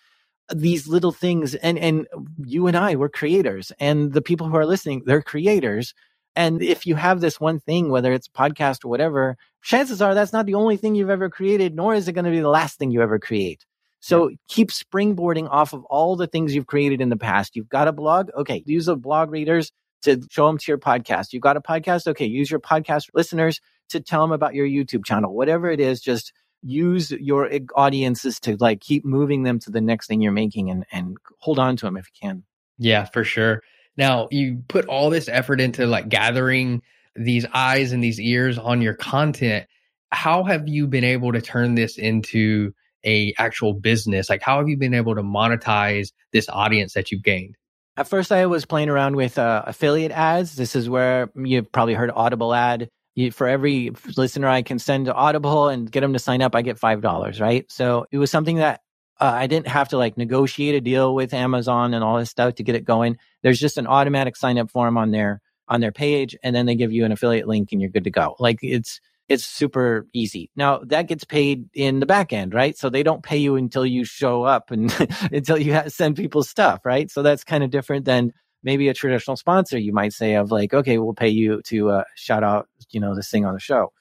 these 0.55 0.89
little 0.89 1.13
things. 1.13 1.55
And, 1.55 1.79
and 1.79 2.07
you 2.45 2.67
and 2.67 2.77
I 2.77 2.97
were 2.97 3.09
creators 3.09 3.73
and 3.79 4.13
the 4.13 4.23
people 4.23 4.49
who 4.49 4.57
are 4.57 4.67
listening, 4.67 5.03
they're 5.07 5.23
creators. 5.23 5.95
And 6.37 6.63
if 6.63 6.87
you 6.87 6.95
have 6.95 7.21
this 7.21 7.41
one 7.41 7.61
thing, 7.61 7.91
whether 7.91 8.13
it's 8.13 8.29
podcast 8.29 8.85
or 8.85 8.89
whatever, 8.89 9.37
chances 9.63 10.01
are 10.01 10.15
that's 10.15 10.33
not 10.33 10.47
the 10.47 10.55
only 10.55 10.77
thing 10.77 10.95
you've 10.95 11.11
ever 11.11 11.29
created, 11.29 11.75
nor 11.75 11.95
is 11.95 12.09
it 12.09 12.13
going 12.13 12.25
to 12.25 12.31
be 12.31 12.41
the 12.41 12.49
last 12.49 12.79
thing 12.79 12.91
you 12.91 13.03
ever 13.03 13.19
create. 13.19 13.65
So 14.01 14.29
yeah. 14.29 14.37
keep 14.49 14.71
springboarding 14.71 15.49
off 15.51 15.73
of 15.73 15.85
all 15.85 16.17
the 16.17 16.27
things 16.27 16.55
you've 16.55 16.67
created 16.67 17.01
in 17.01 17.11
the 17.11 17.17
past. 17.17 17.55
You've 17.55 17.69
got 17.69 17.89
a 17.89 17.93
blog. 17.93 18.31
Okay. 18.37 18.63
Use 18.67 18.87
the 18.87 18.97
blog 18.97 19.31
readers 19.31 19.73
to 20.03 20.23
show 20.31 20.47
them 20.47 20.59
to 20.59 20.65
your 20.71 20.79
podcast. 20.79 21.33
You've 21.33 21.43
got 21.43 21.57
a 21.57 21.61
podcast. 21.61 22.07
Okay. 22.07 22.27
Use 22.27 22.51
your 22.51 22.61
podcast 22.61 23.11
listeners 23.13 23.61
to 23.91 24.01
tell 24.01 24.23
them 24.23 24.33
about 24.33 24.55
your 24.55 24.67
YouTube 24.67 25.05
channel. 25.05 25.35
Whatever 25.35 25.71
it 25.71 25.81
is, 25.81 26.01
just 26.01 26.33
use 26.63 27.11
your 27.11 27.51
audiences 27.75 28.41
to 28.41 28.57
like 28.61 28.81
keep 28.81 29.05
moving 29.05 29.43
them 29.43 29.59
to 29.61 29.71
the 29.71 29.81
next 29.81 30.07
thing 30.07 30.21
you're 30.21 30.33
making 30.33 30.71
and, 30.71 30.85
and 30.93 31.17
hold 31.39 31.59
on 31.59 31.77
to 31.77 31.87
them 31.87 31.97
if 31.97 32.07
you 32.07 32.29
can. 32.29 32.45
Yeah, 32.79 33.05
for 33.05 33.25
sure. 33.25 33.63
Now 33.97 34.29
you 34.31 34.63
put 34.69 34.87
all 34.87 35.11
this 35.11 35.29
effort 35.29 35.61
into 35.61 35.87
like 35.87 36.09
gathering 36.09 36.83
these 37.17 37.47
eyes 37.53 37.93
and 37.93 38.03
these 38.03 38.21
ears 38.21 38.59
on 38.59 38.83
your 38.83 38.95
content. 38.95 39.67
How 40.13 40.45
have 40.45 40.69
you 40.69 40.87
been 40.87 41.05
able 41.05 41.33
to 41.33 41.41
turn 41.41 41.75
this 41.75 41.99
into 41.99 42.73
a 43.05 43.35
actual 43.39 43.75
business? 43.75 44.29
Like, 44.29 44.43
how 44.43 44.59
have 44.59 44.69
you 44.69 44.77
been 44.77 44.95
able 44.95 45.15
to 45.15 45.23
monetize 45.23 46.13
this 46.33 46.49
audience 46.49 46.95
that 46.95 47.11
you've 47.11 47.23
gained? 47.23 47.57
At 47.97 48.09
first, 48.09 48.33
I 48.33 48.47
was 48.47 48.65
playing 48.65 48.89
around 48.89 49.17
with 49.17 49.39
uh, 49.39 49.65
affiliate 49.67 50.13
ads. 50.13 50.57
This 50.57 50.75
is 50.75 50.89
where 50.89 51.31
you've 51.37 51.71
probably 51.71 51.95
heard 51.95 52.11
Audible 52.11 52.55
ad. 52.55 52.89
For 53.33 53.49
every 53.49 53.91
listener 54.17 54.49
I 54.49 54.63
can 54.63 54.79
send 54.79 55.07
to 55.07 55.15
Audible 55.15 55.69
and 55.69 55.91
get 55.91 56.01
them 56.01 56.13
to 56.13 56.19
sign 56.19 56.43
up, 56.43 56.55
I 56.55 56.63
get 56.63 56.79
five 56.79 57.01
dollars. 57.01 57.41
Right. 57.41 57.71
So 57.71 58.07
it 58.11 58.19
was 58.19 58.31
something 58.31 58.57
that 58.57 58.81
uh, 59.21 59.33
I 59.35 59.47
didn't 59.47 59.69
have 59.69 59.89
to 59.89 59.99
like 59.99 60.17
negotiate 60.17 60.75
a 60.75 60.81
deal 60.81 61.15
with 61.15 61.35
Amazon 61.35 61.93
and 61.93 62.03
all 62.03 62.19
this 62.19 62.31
stuff 62.31 62.55
to 62.55 62.63
get 62.63 62.75
it 62.75 62.85
going. 62.85 63.19
There's 63.43 63.61
just 63.61 63.79
an 63.79 63.87
automatic 63.87 64.37
sign 64.37 64.59
up 64.59 64.71
form 64.71 64.97
on 64.97 65.11
their 65.11 65.41
on 65.69 65.81
their 65.81 65.93
page, 65.93 66.37
and 66.43 66.55
then 66.55 66.67
they 66.67 66.75
give 66.75 66.93
you 66.93 67.05
an 67.05 67.13
affiliate 67.13 67.47
link, 67.47 67.71
and 67.73 67.81
you're 67.81 67.91
good 67.91 68.05
to 68.05 68.11
go. 68.11 68.37
Like 68.39 68.59
it's 68.63 69.01
it's 69.29 69.47
super 69.47 70.07
easy. 70.13 70.51
Now 70.57 70.79
that 70.87 71.07
gets 71.07 71.25
paid 71.25 71.69
in 71.75 72.01
the 72.01 72.07
back 72.07 72.33
end, 72.33 72.53
right? 72.55 72.77
So 72.77 72.91
they 72.91 73.03
don't 73.03 73.23
pay 73.23 73.37
you 73.37 73.57
until 73.57 73.87
you 73.87 74.05
show 74.05 74.43
up 74.43 74.71
and 74.71 74.93
until 75.33 75.59
you 75.59 75.81
send 75.89 76.17
people 76.17 76.43
stuff, 76.43 76.81
right? 76.85 77.11
So 77.11 77.23
that's 77.23 77.45
kind 77.45 77.63
of 77.63 77.71
different 77.71 78.07
than 78.07 78.33
maybe 78.63 78.89
a 78.89 78.95
traditional 78.95 79.37
sponsor. 79.37 79.79
You 79.79 79.93
might 79.93 80.13
say 80.13 80.35
of 80.35 80.51
like, 80.51 80.75
okay, 80.75 80.99
we'll 80.99 81.15
pay 81.15 81.29
you 81.29 81.63
to 81.63 81.91
uh, 81.91 82.05
shout 82.15 82.45
out, 82.45 82.69
you 82.91 83.01
know, 83.01 83.15
this 83.15 83.31
thing 83.31 83.45
on 83.45 83.55
the 83.55 83.61
show. 83.61 83.93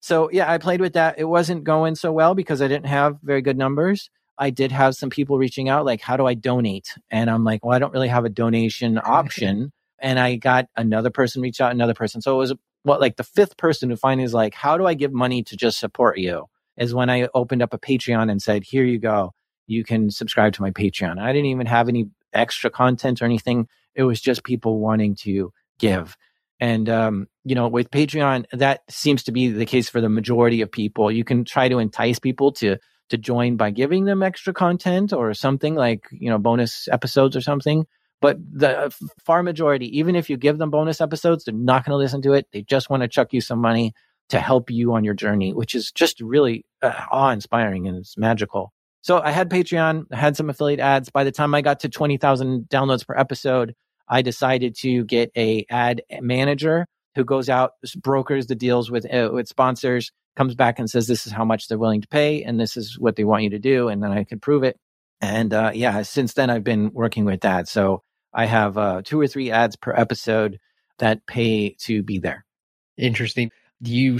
So 0.00 0.30
yeah, 0.32 0.50
I 0.50 0.58
played 0.58 0.80
with 0.80 0.92
that. 0.94 1.18
It 1.18 1.24
wasn't 1.24 1.64
going 1.64 1.94
so 1.94 2.12
well 2.12 2.34
because 2.34 2.62
I 2.62 2.68
didn't 2.68 2.86
have 2.86 3.18
very 3.22 3.42
good 3.42 3.58
numbers. 3.58 4.10
I 4.38 4.50
did 4.50 4.70
have 4.70 4.94
some 4.94 5.10
people 5.10 5.36
reaching 5.36 5.68
out 5.68 5.84
like, 5.84 6.00
how 6.00 6.16
do 6.16 6.26
I 6.26 6.34
donate? 6.34 6.94
And 7.10 7.28
I'm 7.28 7.42
like, 7.42 7.64
well, 7.64 7.74
I 7.74 7.80
don't 7.80 7.92
really 7.92 8.08
have 8.08 8.24
a 8.24 8.30
donation 8.30 8.98
option. 9.04 9.72
and 9.98 10.18
I 10.18 10.36
got 10.36 10.66
another 10.76 11.10
person 11.10 11.42
reach 11.42 11.60
out, 11.60 11.72
another 11.72 11.94
person. 11.94 12.22
So 12.22 12.34
it 12.34 12.38
was 12.38 12.54
what 12.84 13.00
like 13.00 13.16
the 13.16 13.24
fifth 13.24 13.56
person 13.56 13.90
who 13.90 13.96
finally 13.96 14.24
is 14.24 14.34
like, 14.34 14.54
how 14.54 14.78
do 14.78 14.86
I 14.86 14.94
give 14.94 15.12
money 15.12 15.42
to 15.42 15.56
just 15.56 15.80
support 15.80 16.18
you? 16.18 16.46
Is 16.76 16.94
when 16.94 17.10
I 17.10 17.28
opened 17.34 17.62
up 17.62 17.74
a 17.74 17.78
Patreon 17.78 18.30
and 18.30 18.40
said, 18.40 18.62
here 18.62 18.84
you 18.84 19.00
go. 19.00 19.32
You 19.66 19.82
can 19.82 20.10
subscribe 20.10 20.52
to 20.54 20.62
my 20.62 20.70
Patreon. 20.70 21.18
I 21.18 21.32
didn't 21.32 21.46
even 21.46 21.66
have 21.66 21.88
any 21.88 22.06
extra 22.32 22.70
content 22.70 23.20
or 23.20 23.24
anything. 23.24 23.66
It 23.94 24.04
was 24.04 24.20
just 24.20 24.44
people 24.44 24.78
wanting 24.78 25.16
to 25.16 25.52
give. 25.78 26.16
And, 26.60 26.88
um, 26.88 27.28
you 27.44 27.54
know, 27.54 27.68
with 27.68 27.90
Patreon, 27.90 28.46
that 28.52 28.80
seems 28.90 29.24
to 29.24 29.32
be 29.32 29.48
the 29.48 29.66
case 29.66 29.88
for 29.88 30.00
the 30.00 30.08
majority 30.08 30.60
of 30.60 30.72
people. 30.72 31.10
You 31.10 31.24
can 31.24 31.44
try 31.44 31.68
to 31.68 31.78
entice 31.78 32.18
people 32.18 32.52
to, 32.54 32.78
to 33.10 33.16
join 33.16 33.56
by 33.56 33.70
giving 33.70 34.04
them 34.04 34.22
extra 34.22 34.52
content 34.52 35.12
or 35.12 35.32
something 35.34 35.74
like, 35.74 36.04
you 36.10 36.30
know, 36.30 36.38
bonus 36.38 36.88
episodes 36.90 37.36
or 37.36 37.40
something. 37.40 37.86
But 38.20 38.38
the 38.52 38.92
far 39.24 39.44
majority, 39.44 39.98
even 39.98 40.16
if 40.16 40.28
you 40.28 40.36
give 40.36 40.58
them 40.58 40.70
bonus 40.70 41.00
episodes, 41.00 41.44
they're 41.44 41.54
not 41.54 41.84
going 41.84 41.92
to 41.92 41.96
listen 41.96 42.22
to 42.22 42.32
it. 42.32 42.48
They 42.52 42.62
just 42.62 42.90
want 42.90 43.02
to 43.02 43.08
chuck 43.08 43.32
you 43.32 43.40
some 43.40 43.60
money 43.60 43.94
to 44.30 44.40
help 44.40 44.70
you 44.70 44.94
on 44.94 45.04
your 45.04 45.14
journey, 45.14 45.54
which 45.54 45.74
is 45.74 45.92
just 45.92 46.20
really 46.20 46.64
uh, 46.82 47.04
awe 47.10 47.30
inspiring 47.30 47.86
and 47.86 47.96
it's 47.96 48.18
magical. 48.18 48.72
So 49.08 49.22
I 49.22 49.30
had 49.30 49.48
Patreon, 49.48 50.04
I 50.12 50.16
had 50.16 50.36
some 50.36 50.50
affiliate 50.50 50.80
ads. 50.80 51.08
By 51.08 51.24
the 51.24 51.32
time 51.32 51.54
I 51.54 51.62
got 51.62 51.80
to 51.80 51.88
20,000 51.88 52.68
downloads 52.68 53.06
per 53.06 53.16
episode, 53.16 53.74
I 54.06 54.20
decided 54.20 54.74
to 54.80 55.02
get 55.06 55.32
a 55.34 55.64
ad 55.70 56.02
manager 56.20 56.84
who 57.14 57.24
goes 57.24 57.48
out, 57.48 57.70
brokers 57.96 58.48
the 58.48 58.54
deals 58.54 58.90
with, 58.90 59.10
uh, 59.10 59.30
with 59.32 59.48
sponsors, 59.48 60.12
comes 60.36 60.54
back 60.54 60.78
and 60.78 60.90
says, 60.90 61.06
this 61.06 61.26
is 61.26 61.32
how 61.32 61.46
much 61.46 61.68
they're 61.68 61.78
willing 61.78 62.02
to 62.02 62.08
pay 62.08 62.42
and 62.42 62.60
this 62.60 62.76
is 62.76 62.98
what 62.98 63.16
they 63.16 63.24
want 63.24 63.44
you 63.44 63.48
to 63.48 63.58
do. 63.58 63.88
And 63.88 64.02
then 64.02 64.12
I 64.12 64.24
can 64.24 64.40
prove 64.40 64.62
it. 64.62 64.76
And 65.22 65.54
uh, 65.54 65.70
yeah, 65.72 66.02
since 66.02 66.34
then 66.34 66.50
I've 66.50 66.62
been 66.62 66.92
working 66.92 67.24
with 67.24 67.40
that. 67.40 67.66
So 67.66 68.02
I 68.34 68.44
have 68.44 68.76
uh, 68.76 69.00
two 69.02 69.18
or 69.18 69.26
three 69.26 69.50
ads 69.50 69.74
per 69.74 69.94
episode 69.94 70.58
that 70.98 71.26
pay 71.26 71.70
to 71.84 72.02
be 72.02 72.18
there. 72.18 72.44
Interesting. 72.98 73.52
Do 73.82 73.94
you, 73.94 74.18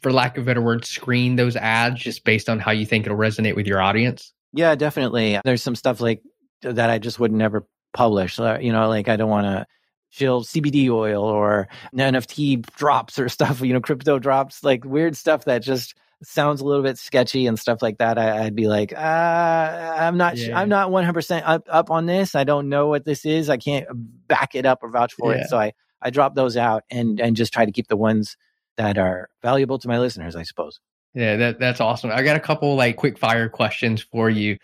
for 0.00 0.12
lack 0.12 0.36
of 0.36 0.42
a 0.42 0.46
better 0.46 0.60
word, 0.60 0.84
screen 0.84 1.36
those 1.36 1.54
ads 1.56 2.00
just 2.00 2.24
based 2.24 2.48
on 2.48 2.58
how 2.58 2.72
you 2.72 2.84
think 2.84 3.06
it'll 3.06 3.18
resonate 3.18 3.54
with 3.54 3.66
your 3.66 3.80
audience? 3.80 4.32
Yeah, 4.52 4.74
definitely. 4.74 5.38
There's 5.44 5.62
some 5.62 5.76
stuff 5.76 6.00
like 6.00 6.22
that 6.62 6.90
I 6.90 6.98
just 6.98 7.20
would 7.20 7.32
never 7.32 7.66
publish. 7.92 8.38
Uh, 8.38 8.58
you 8.60 8.72
know, 8.72 8.88
like 8.88 9.08
I 9.08 9.16
don't 9.16 9.30
want 9.30 9.46
to 9.46 9.66
shill 10.10 10.42
CBD 10.42 10.88
oil 10.90 11.22
or 11.22 11.68
NFT 11.94 12.64
drops 12.76 13.18
or 13.18 13.28
stuff, 13.28 13.60
you 13.60 13.72
know, 13.72 13.80
crypto 13.80 14.18
drops, 14.18 14.64
like 14.64 14.84
weird 14.84 15.16
stuff 15.16 15.44
that 15.44 15.62
just 15.62 15.94
sounds 16.22 16.60
a 16.60 16.64
little 16.64 16.82
bit 16.82 16.98
sketchy 16.98 17.46
and 17.46 17.58
stuff 17.58 17.80
like 17.80 17.98
that, 17.98 18.18
I, 18.18 18.44
would 18.44 18.56
be 18.56 18.66
like, 18.66 18.92
uh, 18.92 18.96
I'm 18.98 20.16
not, 20.16 20.36
yeah. 20.36 20.58
I'm 20.58 20.68
not 20.68 20.90
100% 20.90 21.42
up, 21.44 21.68
up 21.68 21.90
on 21.90 22.06
this. 22.06 22.34
I 22.34 22.44
don't 22.44 22.68
know 22.68 22.88
what 22.88 23.04
this 23.04 23.24
is. 23.24 23.48
I 23.48 23.56
can't 23.56 23.86
back 24.26 24.54
it 24.54 24.66
up 24.66 24.82
or 24.82 24.90
vouch 24.90 25.14
for 25.14 25.32
yeah. 25.32 25.42
it. 25.42 25.48
So 25.48 25.58
I, 25.58 25.72
I 26.02 26.10
drop 26.10 26.34
those 26.34 26.56
out 26.56 26.82
and, 26.90 27.20
and 27.20 27.36
just 27.36 27.52
try 27.52 27.64
to 27.64 27.72
keep 27.72 27.86
the 27.86 27.96
ones 27.96 28.36
that 28.78 28.96
are 28.96 29.28
valuable 29.42 29.78
to 29.78 29.88
my 29.88 29.98
listeners, 29.98 30.34
I 30.34 30.42
suppose. 30.44 30.80
Yeah, 31.14 31.36
that, 31.36 31.60
that's 31.60 31.80
awesome. 31.80 32.10
I 32.10 32.22
got 32.22 32.36
a 32.36 32.40
couple 32.40 32.74
like 32.76 32.96
quick 32.96 33.18
fire 33.18 33.48
questions 33.48 34.00
for 34.00 34.30
you. 34.30 34.56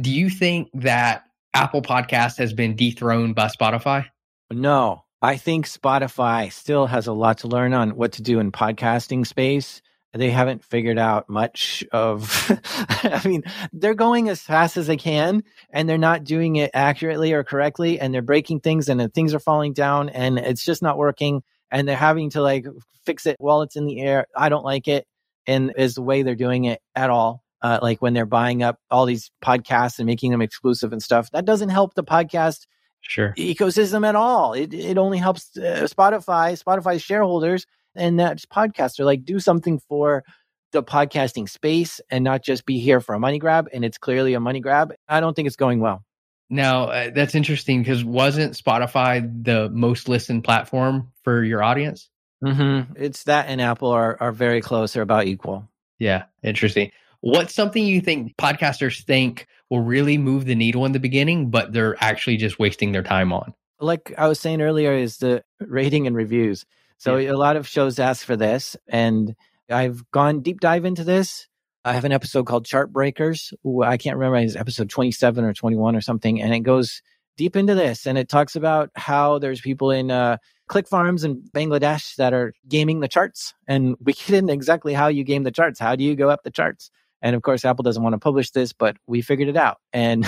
Do 0.00 0.10
you 0.10 0.30
think 0.30 0.70
that 0.74 1.24
Apple 1.52 1.82
Podcast 1.82 2.38
has 2.38 2.52
been 2.52 2.76
dethroned 2.76 3.34
by 3.34 3.48
Spotify? 3.48 4.06
No, 4.50 5.04
I 5.20 5.36
think 5.36 5.66
Spotify 5.66 6.52
still 6.52 6.86
has 6.86 7.06
a 7.06 7.12
lot 7.12 7.38
to 7.38 7.48
learn 7.48 7.74
on 7.74 7.96
what 7.96 8.12
to 8.12 8.22
do 8.22 8.38
in 8.38 8.52
podcasting 8.52 9.26
space 9.26 9.82
they 10.16 10.30
haven't 10.30 10.64
figured 10.64 10.98
out 10.98 11.28
much 11.28 11.84
of 11.92 12.50
i 13.02 13.20
mean 13.24 13.42
they're 13.72 13.94
going 13.94 14.28
as 14.28 14.40
fast 14.40 14.76
as 14.76 14.86
they 14.86 14.96
can 14.96 15.42
and 15.70 15.88
they're 15.88 15.98
not 15.98 16.24
doing 16.24 16.56
it 16.56 16.70
accurately 16.74 17.32
or 17.32 17.44
correctly 17.44 18.00
and 18.00 18.12
they're 18.12 18.22
breaking 18.22 18.60
things 18.60 18.88
and 18.88 19.12
things 19.14 19.34
are 19.34 19.40
falling 19.40 19.72
down 19.72 20.08
and 20.08 20.38
it's 20.38 20.64
just 20.64 20.82
not 20.82 20.98
working 20.98 21.42
and 21.70 21.86
they're 21.86 21.96
having 21.96 22.30
to 22.30 22.42
like 22.42 22.66
fix 23.04 23.26
it 23.26 23.36
while 23.38 23.62
it's 23.62 23.76
in 23.76 23.86
the 23.86 24.00
air. 24.00 24.26
I 24.36 24.48
don't 24.48 24.64
like 24.64 24.88
it 24.88 25.06
and 25.46 25.72
is 25.76 25.94
the 25.94 26.02
way 26.02 26.22
they're 26.22 26.34
doing 26.34 26.64
it 26.64 26.80
at 26.94 27.10
all 27.10 27.42
uh, 27.62 27.78
like 27.82 28.02
when 28.02 28.14
they're 28.14 28.26
buying 28.26 28.62
up 28.62 28.78
all 28.90 29.06
these 29.06 29.30
podcasts 29.42 29.98
and 29.98 30.06
making 30.06 30.30
them 30.30 30.42
exclusive 30.42 30.92
and 30.92 31.02
stuff 31.02 31.30
that 31.32 31.44
doesn't 31.44 31.70
help 31.70 31.94
the 31.94 32.04
podcast 32.04 32.66
sure. 33.00 33.34
ecosystem 33.36 34.06
at 34.06 34.14
all. 34.14 34.52
It, 34.52 34.74
it 34.74 34.98
only 34.98 35.18
helps 35.18 35.56
uh, 35.56 35.86
spotify 35.90 36.62
spotify's 36.62 37.02
shareholders 37.02 37.66
and 37.94 38.20
that 38.20 38.38
podcaster 38.52 39.04
like 39.04 39.24
do 39.24 39.40
something 39.40 39.80
for 39.88 40.24
the 40.72 40.82
podcasting 40.82 41.48
space 41.48 42.00
and 42.10 42.24
not 42.24 42.42
just 42.42 42.66
be 42.66 42.78
here 42.78 43.00
for 43.00 43.14
a 43.14 43.20
money 43.20 43.38
grab 43.38 43.68
and 43.72 43.84
it's 43.84 43.98
clearly 43.98 44.34
a 44.34 44.40
money 44.40 44.60
grab. 44.60 44.92
I 45.08 45.20
don't 45.20 45.34
think 45.34 45.46
it's 45.46 45.56
going 45.56 45.80
well. 45.80 46.04
Now 46.50 46.84
uh, 46.84 47.10
that's 47.10 47.34
interesting 47.34 47.80
because 47.80 48.04
wasn't 48.04 48.52
spotify 48.52 49.44
the 49.44 49.70
most 49.70 50.08
listened 50.08 50.44
platform 50.44 51.12
for 51.26 51.42
your 51.42 51.62
audience 51.62 52.08
mm-hmm. 52.42 52.92
it's 52.96 53.24
that 53.24 53.48
and 53.48 53.60
apple 53.60 53.90
are, 53.90 54.16
are 54.20 54.32
very 54.32 54.60
close 54.60 54.92
they're 54.92 55.02
about 55.02 55.26
equal 55.26 55.68
yeah 55.98 56.24
interesting 56.42 56.90
what's 57.20 57.54
something 57.54 57.84
you 57.84 58.00
think 58.00 58.36
podcasters 58.36 59.02
think 59.04 59.46
will 59.68 59.82
really 59.82 60.16
move 60.16 60.44
the 60.44 60.54
needle 60.54 60.86
in 60.86 60.92
the 60.92 61.00
beginning 61.00 61.50
but 61.50 61.72
they're 61.72 61.96
actually 62.02 62.36
just 62.36 62.58
wasting 62.58 62.92
their 62.92 63.02
time 63.02 63.32
on 63.32 63.52
like 63.80 64.14
i 64.16 64.28
was 64.28 64.38
saying 64.38 64.62
earlier 64.62 64.92
is 64.92 65.18
the 65.18 65.42
rating 65.60 66.06
and 66.06 66.14
reviews 66.14 66.64
so 66.98 67.16
yeah. 67.16 67.32
a 67.32 67.36
lot 67.36 67.56
of 67.56 67.68
shows 67.68 67.98
ask 67.98 68.24
for 68.24 68.36
this, 68.36 68.76
and 68.88 69.34
I've 69.70 70.08
gone 70.10 70.40
deep 70.40 70.60
dive 70.60 70.84
into 70.84 71.04
this. 71.04 71.48
I 71.84 71.92
have 71.92 72.04
an 72.04 72.12
episode 72.12 72.46
called 72.46 72.64
Chart 72.64 72.92
Breakers. 72.92 73.52
I 73.84 73.96
can't 73.96 74.16
remember, 74.16 74.38
it's 74.38 74.56
episode 74.56 74.90
27 74.90 75.44
or 75.44 75.52
21 75.52 75.94
or 75.94 76.00
something. 76.00 76.42
And 76.42 76.52
it 76.52 76.60
goes 76.60 77.00
deep 77.36 77.56
into 77.56 77.74
this 77.74 78.06
and 78.06 78.16
it 78.18 78.28
talks 78.28 78.56
about 78.56 78.90
how 78.94 79.38
there's 79.38 79.60
people 79.60 79.90
in 79.90 80.10
uh, 80.10 80.38
click 80.68 80.88
farms 80.88 81.24
in 81.24 81.42
Bangladesh 81.54 82.16
that 82.16 82.32
are 82.32 82.52
gaming 82.68 83.00
the 83.00 83.08
charts. 83.08 83.54
And 83.66 83.96
we 84.02 84.12
get 84.26 84.30
into 84.30 84.52
exactly 84.52 84.94
how 84.94 85.08
you 85.08 85.24
game 85.24 85.44
the 85.44 85.50
charts. 85.50 85.78
How 85.78 85.96
do 85.96 86.04
you 86.04 86.14
go 86.14 86.30
up 86.30 86.42
the 86.42 86.50
charts? 86.50 86.90
And 87.22 87.34
of 87.34 87.42
course, 87.42 87.64
Apple 87.64 87.82
doesn't 87.82 88.02
want 88.02 88.12
to 88.12 88.18
publish 88.18 88.50
this, 88.50 88.72
but 88.72 88.96
we 89.06 89.22
figured 89.22 89.48
it 89.48 89.56
out. 89.56 89.78
And 89.92 90.26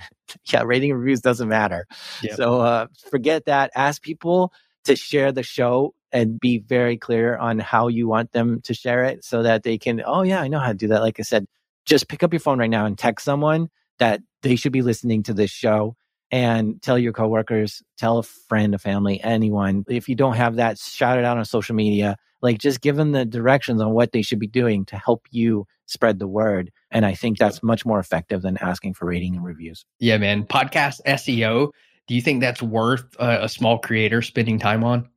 yeah, 0.52 0.62
rating 0.64 0.92
reviews 0.92 1.20
doesn't 1.20 1.48
matter. 1.48 1.86
Yep. 2.22 2.36
So 2.36 2.60
uh, 2.60 2.86
forget 3.10 3.44
that. 3.44 3.70
Ask 3.74 4.02
people 4.02 4.52
to 4.84 4.96
share 4.96 5.32
the 5.32 5.42
show 5.42 5.94
and 6.12 6.40
be 6.40 6.58
very 6.58 6.96
clear 6.96 7.36
on 7.36 7.58
how 7.58 7.88
you 7.88 8.08
want 8.08 8.32
them 8.32 8.62
to 8.62 8.74
share 8.74 9.04
it 9.04 9.24
so 9.24 9.42
that 9.42 9.62
they 9.62 9.78
can, 9.78 10.02
oh, 10.04 10.22
yeah, 10.22 10.40
I 10.40 10.48
know 10.48 10.58
how 10.58 10.68
to 10.68 10.74
do 10.74 10.88
that. 10.88 11.02
Like 11.02 11.20
I 11.20 11.22
said, 11.22 11.46
just 11.84 12.08
pick 12.08 12.22
up 12.22 12.32
your 12.32 12.40
phone 12.40 12.58
right 12.58 12.70
now 12.70 12.86
and 12.86 12.98
text 12.98 13.24
someone 13.24 13.68
that 13.98 14.20
they 14.42 14.56
should 14.56 14.72
be 14.72 14.82
listening 14.82 15.22
to 15.24 15.34
this 15.34 15.50
show 15.50 15.94
and 16.30 16.80
tell 16.80 16.98
your 16.98 17.12
coworkers, 17.12 17.82
tell 17.98 18.18
a 18.18 18.22
friend, 18.22 18.74
a 18.74 18.78
family, 18.78 19.20
anyone. 19.22 19.84
If 19.88 20.08
you 20.08 20.14
don't 20.14 20.36
have 20.36 20.56
that, 20.56 20.78
shout 20.78 21.18
it 21.18 21.24
out 21.24 21.38
on 21.38 21.44
social 21.44 21.74
media. 21.74 22.16
Like 22.42 22.58
just 22.58 22.80
give 22.80 22.96
them 22.96 23.12
the 23.12 23.24
directions 23.24 23.80
on 23.80 23.92
what 23.92 24.12
they 24.12 24.22
should 24.22 24.38
be 24.38 24.46
doing 24.46 24.84
to 24.86 24.96
help 24.96 25.26
you 25.30 25.66
spread 25.86 26.18
the 26.18 26.28
word. 26.28 26.70
And 26.90 27.04
I 27.04 27.14
think 27.14 27.38
that's 27.38 27.62
much 27.62 27.84
more 27.84 27.98
effective 27.98 28.42
than 28.42 28.56
asking 28.58 28.94
for 28.94 29.06
rating 29.06 29.34
and 29.36 29.44
reviews. 29.44 29.84
Yeah, 29.98 30.18
man. 30.18 30.44
Podcast 30.44 31.00
SEO. 31.06 31.70
Do 32.06 32.14
you 32.14 32.22
think 32.22 32.40
that's 32.40 32.62
worth 32.62 33.04
a, 33.18 33.44
a 33.44 33.48
small 33.48 33.78
creator 33.78 34.22
spending 34.22 34.58
time 34.58 34.84
on? 34.84 35.08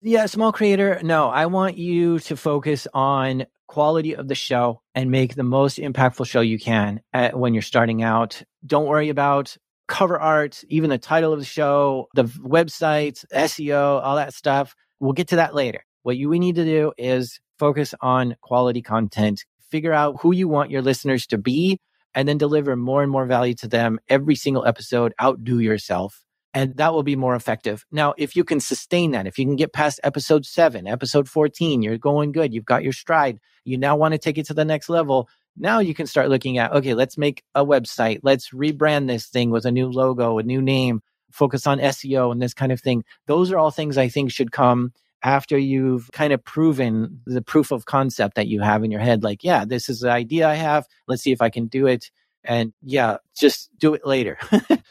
Yeah, 0.00 0.26
small 0.26 0.52
creator. 0.52 0.98
No, 1.02 1.28
I 1.28 1.46
want 1.46 1.78
you 1.78 2.18
to 2.20 2.36
focus 2.36 2.88
on 2.92 3.46
quality 3.68 4.16
of 4.16 4.28
the 4.28 4.34
show 4.34 4.82
and 4.94 5.10
make 5.10 5.34
the 5.34 5.44
most 5.44 5.78
impactful 5.78 6.26
show 6.26 6.40
you 6.40 6.58
can 6.58 7.00
at, 7.12 7.38
when 7.38 7.54
you're 7.54 7.62
starting 7.62 8.02
out. 8.02 8.42
Don't 8.66 8.86
worry 8.86 9.08
about 9.08 9.56
cover 9.92 10.18
art, 10.18 10.64
even 10.68 10.88
the 10.88 10.96
title 10.96 11.34
of 11.34 11.38
the 11.38 11.44
show, 11.44 12.08
the 12.14 12.24
website, 12.24 13.26
SEO, 13.30 14.02
all 14.02 14.16
that 14.16 14.32
stuff. 14.32 14.74
We'll 15.00 15.12
get 15.12 15.28
to 15.28 15.36
that 15.36 15.54
later. 15.54 15.84
What 16.02 16.16
you 16.16 16.30
we 16.30 16.38
need 16.38 16.54
to 16.54 16.64
do 16.64 16.92
is 16.96 17.40
focus 17.58 17.94
on 18.00 18.36
quality 18.40 18.80
content, 18.80 19.44
figure 19.70 19.92
out 19.92 20.22
who 20.22 20.32
you 20.32 20.48
want 20.48 20.70
your 20.70 20.80
listeners 20.80 21.26
to 21.26 21.36
be, 21.36 21.78
and 22.14 22.26
then 22.26 22.38
deliver 22.38 22.74
more 22.74 23.02
and 23.02 23.12
more 23.12 23.26
value 23.26 23.52
to 23.56 23.68
them 23.68 24.00
every 24.08 24.34
single 24.34 24.64
episode. 24.64 25.12
Outdo 25.22 25.58
yourself. 25.58 26.24
And 26.54 26.74
that 26.78 26.94
will 26.94 27.02
be 27.02 27.16
more 27.16 27.34
effective. 27.34 27.84
Now, 27.90 28.14
if 28.16 28.34
you 28.34 28.44
can 28.44 28.60
sustain 28.60 29.10
that, 29.10 29.26
if 29.26 29.38
you 29.38 29.44
can 29.44 29.56
get 29.56 29.74
past 29.74 30.00
episode 30.02 30.46
seven, 30.46 30.86
episode 30.86 31.28
14, 31.28 31.82
you're 31.82 31.98
going 31.98 32.32
good. 32.32 32.54
You've 32.54 32.64
got 32.64 32.82
your 32.82 32.92
stride. 32.92 33.40
You 33.64 33.76
now 33.76 33.96
want 33.96 34.12
to 34.12 34.18
take 34.18 34.38
it 34.38 34.46
to 34.46 34.54
the 34.54 34.64
next 34.64 34.88
level. 34.88 35.28
Now 35.56 35.80
you 35.80 35.94
can 35.94 36.06
start 36.06 36.28
looking 36.28 36.58
at, 36.58 36.72
okay, 36.72 36.94
let's 36.94 37.18
make 37.18 37.42
a 37.54 37.64
website. 37.64 38.20
Let's 38.22 38.50
rebrand 38.50 39.08
this 39.08 39.26
thing 39.26 39.50
with 39.50 39.64
a 39.64 39.72
new 39.72 39.90
logo, 39.90 40.38
a 40.38 40.42
new 40.42 40.62
name, 40.62 41.02
focus 41.30 41.66
on 41.66 41.78
SEO 41.78 42.32
and 42.32 42.40
this 42.40 42.54
kind 42.54 42.72
of 42.72 42.80
thing. 42.80 43.04
Those 43.26 43.52
are 43.52 43.58
all 43.58 43.70
things 43.70 43.98
I 43.98 44.08
think 44.08 44.32
should 44.32 44.52
come 44.52 44.92
after 45.22 45.56
you've 45.56 46.10
kind 46.12 46.32
of 46.32 46.44
proven 46.44 47.20
the 47.26 47.42
proof 47.42 47.70
of 47.70 47.84
concept 47.84 48.34
that 48.34 48.48
you 48.48 48.60
have 48.60 48.82
in 48.82 48.90
your 48.90 48.98
head 49.00 49.22
like 49.22 49.44
yeah 49.44 49.64
this 49.64 49.88
is 49.88 50.00
the 50.00 50.10
idea 50.10 50.48
i 50.48 50.54
have. 50.54 50.84
Let's 51.06 51.22
see 51.22 51.30
if 51.30 51.40
i 51.40 51.48
can 51.48 51.68
do 51.68 51.86
it. 51.86 52.10
And 52.42 52.72
yeah 52.82 53.18
just 53.36 53.70
do 53.78 53.94
it 53.94 54.04
later. 54.04 54.38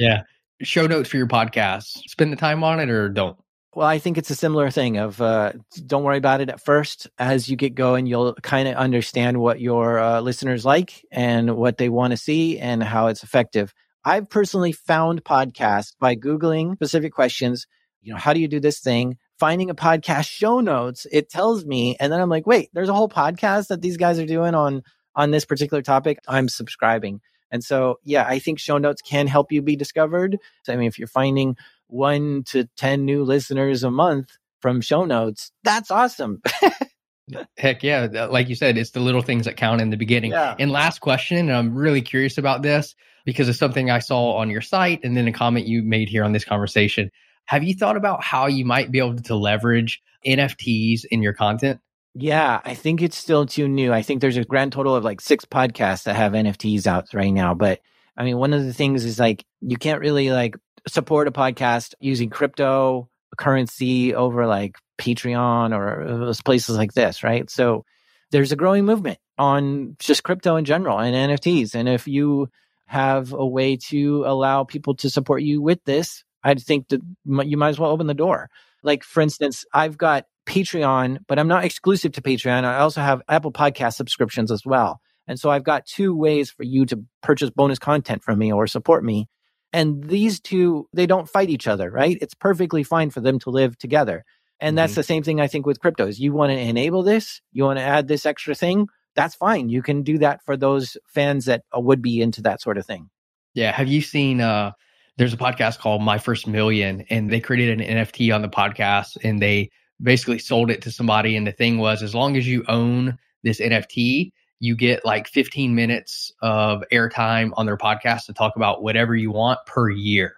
Yeah. 0.00 0.22
Show 0.62 0.86
notes 0.86 1.10
for 1.10 1.18
your 1.18 1.26
podcast. 1.26 1.84
Spend 2.08 2.32
the 2.32 2.36
time 2.36 2.64
on 2.64 2.80
it 2.80 2.90
or 2.90 3.08
don't 3.08 3.36
well 3.74 3.86
i 3.86 3.98
think 3.98 4.18
it's 4.18 4.30
a 4.30 4.34
similar 4.34 4.70
thing 4.70 4.96
of 4.96 5.20
uh, 5.20 5.52
don't 5.86 6.04
worry 6.04 6.18
about 6.18 6.40
it 6.40 6.48
at 6.48 6.60
first 6.60 7.08
as 7.18 7.48
you 7.48 7.56
get 7.56 7.74
going 7.74 8.06
you'll 8.06 8.34
kind 8.34 8.68
of 8.68 8.74
understand 8.76 9.38
what 9.38 9.60
your 9.60 9.98
uh, 9.98 10.20
listeners 10.20 10.64
like 10.64 11.04
and 11.10 11.56
what 11.56 11.78
they 11.78 11.88
want 11.88 12.12
to 12.12 12.16
see 12.16 12.58
and 12.58 12.82
how 12.82 13.06
it's 13.06 13.22
effective 13.22 13.72
i've 14.04 14.28
personally 14.28 14.72
found 14.72 15.24
podcasts 15.24 15.94
by 15.98 16.14
googling 16.14 16.74
specific 16.74 17.12
questions 17.12 17.66
you 18.02 18.12
know 18.12 18.18
how 18.18 18.32
do 18.32 18.40
you 18.40 18.48
do 18.48 18.60
this 18.60 18.80
thing 18.80 19.16
finding 19.40 19.70
a 19.70 19.74
podcast 19.74 20.28
show 20.28 20.60
notes, 20.60 21.06
it 21.10 21.30
tells 21.30 21.64
me, 21.64 21.96
and 21.98 22.12
then 22.12 22.20
I'm 22.20 22.28
like, 22.28 22.46
wait, 22.46 22.68
there's 22.74 22.90
a 22.90 22.94
whole 22.94 23.08
podcast 23.08 23.68
that 23.68 23.80
these 23.80 23.96
guys 23.96 24.18
are 24.20 24.26
doing 24.26 24.54
on 24.54 24.82
on 25.16 25.32
this 25.32 25.46
particular 25.46 25.82
topic. 25.82 26.18
I'm 26.28 26.48
subscribing. 26.48 27.20
And 27.50 27.64
so, 27.64 27.96
yeah, 28.04 28.24
I 28.28 28.38
think 28.38 28.60
show 28.60 28.78
notes 28.78 29.02
can 29.02 29.26
help 29.26 29.50
you 29.50 29.60
be 29.60 29.74
discovered. 29.74 30.38
So, 30.62 30.72
I 30.72 30.76
mean, 30.76 30.86
if 30.86 30.98
you're 31.00 31.08
finding 31.08 31.56
one 31.92 32.44
to 32.48 32.68
10 32.76 33.04
new 33.04 33.24
listeners 33.24 33.84
a 33.84 33.90
month 33.90 34.30
from 34.60 34.80
show 34.80 35.04
notes, 35.04 35.52
that's 35.64 35.90
awesome. 35.90 36.42
Heck 37.56 37.82
yeah. 37.82 38.26
Like 38.30 38.48
you 38.48 38.54
said, 38.54 38.76
it's 38.76 38.90
the 38.90 39.00
little 39.00 39.22
things 39.22 39.44
that 39.44 39.56
count 39.56 39.80
in 39.80 39.90
the 39.90 39.96
beginning. 39.96 40.32
Yeah. 40.32 40.56
And 40.58 40.70
last 40.70 41.00
question, 41.00 41.38
and 41.38 41.52
I'm 41.52 41.74
really 41.74 42.02
curious 42.02 42.38
about 42.38 42.62
this 42.62 42.94
because 43.24 43.48
it's 43.48 43.58
something 43.58 43.90
I 43.90 44.00
saw 44.00 44.36
on 44.36 44.50
your 44.50 44.60
site 44.60 45.00
and 45.04 45.16
then 45.16 45.28
a 45.28 45.32
comment 45.32 45.66
you 45.66 45.82
made 45.82 46.08
here 46.08 46.24
on 46.24 46.32
this 46.32 46.44
conversation. 46.44 47.10
Have 47.46 47.64
you 47.64 47.74
thought 47.74 47.96
about 47.96 48.22
how 48.22 48.46
you 48.46 48.64
might 48.64 48.90
be 48.90 48.98
able 48.98 49.16
to 49.16 49.34
leverage 49.34 50.02
NFTs 50.26 51.04
in 51.10 51.22
your 51.22 51.32
content? 51.32 51.80
Yeah, 52.14 52.60
I 52.64 52.74
think 52.74 53.02
it's 53.02 53.16
still 53.16 53.46
too 53.46 53.68
new. 53.68 53.92
I 53.92 54.02
think 54.02 54.20
there's 54.20 54.36
a 54.36 54.44
grand 54.44 54.72
total 54.72 54.96
of 54.96 55.04
like 55.04 55.20
six 55.20 55.44
podcasts 55.44 56.04
that 56.04 56.16
have 56.16 56.32
NFTs 56.32 56.86
out 56.86 57.14
right 57.14 57.30
now. 57.30 57.54
But 57.54 57.80
I 58.16 58.24
mean, 58.24 58.36
one 58.38 58.52
of 58.52 58.64
the 58.64 58.72
things 58.72 59.04
is 59.04 59.18
like 59.18 59.44
you 59.60 59.76
can't 59.76 60.00
really 60.00 60.30
like 60.30 60.56
support 60.88 61.28
a 61.28 61.32
podcast 61.32 61.94
using 62.00 62.30
crypto 62.30 63.08
currency 63.36 64.14
over 64.14 64.46
like 64.46 64.76
Patreon 64.98 65.74
or 65.74 66.28
uh, 66.28 66.34
places 66.44 66.76
like 66.76 66.92
this, 66.92 67.22
right? 67.22 67.48
So 67.50 67.84
there's 68.30 68.52
a 68.52 68.56
growing 68.56 68.84
movement 68.84 69.18
on 69.38 69.96
just 69.98 70.22
crypto 70.22 70.56
in 70.56 70.64
general 70.64 70.98
and 70.98 71.14
NFTs. 71.14 71.74
And 71.74 71.88
if 71.88 72.06
you 72.06 72.48
have 72.86 73.32
a 73.32 73.46
way 73.46 73.76
to 73.76 74.24
allow 74.26 74.64
people 74.64 74.94
to 74.96 75.10
support 75.10 75.42
you 75.42 75.62
with 75.62 75.82
this, 75.84 76.24
I 76.42 76.54
think 76.54 76.88
that 76.88 77.00
you 77.24 77.56
might 77.56 77.68
as 77.68 77.78
well 77.78 77.90
open 77.90 78.06
the 78.06 78.14
door. 78.14 78.48
Like, 78.82 79.04
for 79.04 79.20
instance, 79.20 79.64
I've 79.72 79.98
got 79.98 80.24
Patreon, 80.46 81.18
but 81.28 81.38
I'm 81.38 81.48
not 81.48 81.64
exclusive 81.64 82.12
to 82.12 82.22
Patreon. 82.22 82.64
I 82.64 82.78
also 82.78 83.00
have 83.00 83.22
Apple 83.28 83.52
Podcast 83.52 83.94
subscriptions 83.94 84.50
as 84.50 84.64
well. 84.64 85.00
And 85.28 85.38
so 85.38 85.50
I've 85.50 85.64
got 85.64 85.86
two 85.86 86.16
ways 86.16 86.50
for 86.50 86.64
you 86.64 86.86
to 86.86 87.04
purchase 87.22 87.50
bonus 87.50 87.78
content 87.78 88.24
from 88.24 88.38
me 88.38 88.52
or 88.52 88.66
support 88.66 89.04
me. 89.04 89.28
And 89.72 90.04
these 90.04 90.40
two, 90.40 90.88
they 90.92 91.06
don't 91.06 91.28
fight 91.28 91.50
each 91.50 91.68
other, 91.68 91.90
right? 91.90 92.18
It's 92.20 92.34
perfectly 92.34 92.82
fine 92.82 93.10
for 93.10 93.20
them 93.20 93.38
to 93.40 93.50
live 93.50 93.78
together. 93.78 94.24
And 94.60 94.76
that's 94.76 94.92
mm-hmm. 94.92 95.00
the 95.00 95.04
same 95.04 95.22
thing 95.22 95.40
I 95.40 95.46
think 95.46 95.64
with 95.64 95.80
cryptos. 95.80 96.18
You 96.18 96.32
want 96.32 96.50
to 96.50 96.58
enable 96.58 97.02
this, 97.02 97.40
you 97.52 97.64
want 97.64 97.78
to 97.78 97.84
add 97.84 98.08
this 98.08 98.26
extra 98.26 98.54
thing, 98.54 98.88
that's 99.16 99.34
fine. 99.34 99.68
You 99.68 99.82
can 99.82 100.02
do 100.02 100.18
that 100.18 100.44
for 100.44 100.56
those 100.56 100.96
fans 101.06 101.46
that 101.46 101.62
would 101.74 102.02
be 102.02 102.20
into 102.20 102.42
that 102.42 102.60
sort 102.60 102.78
of 102.78 102.86
thing. 102.86 103.10
Yeah. 103.54 103.72
Have 103.72 103.88
you 103.88 104.00
seen 104.02 104.40
uh 104.40 104.72
there's 105.20 105.34
a 105.34 105.36
podcast 105.36 105.80
called 105.80 106.02
My 106.02 106.16
First 106.16 106.46
Million, 106.46 107.04
and 107.10 107.28
they 107.28 107.40
created 107.40 107.78
an 107.78 107.86
NFT 107.86 108.34
on 108.34 108.40
the 108.40 108.48
podcast 108.48 109.18
and 109.22 109.42
they 109.42 109.68
basically 110.02 110.38
sold 110.38 110.70
it 110.70 110.80
to 110.80 110.90
somebody. 110.90 111.36
And 111.36 111.46
the 111.46 111.52
thing 111.52 111.76
was, 111.76 112.02
as 112.02 112.14
long 112.14 112.38
as 112.38 112.48
you 112.48 112.64
own 112.68 113.18
this 113.42 113.60
NFT, 113.60 114.30
you 114.60 114.76
get 114.76 115.04
like 115.04 115.26
15 115.26 115.74
minutes 115.74 116.32
of 116.40 116.84
airtime 116.92 117.50
on 117.56 117.66
their 117.66 117.78
podcast 117.78 118.26
to 118.26 118.34
talk 118.34 118.56
about 118.56 118.82
whatever 118.82 119.16
you 119.16 119.32
want 119.32 119.58
per 119.66 119.90
year. 119.90 120.34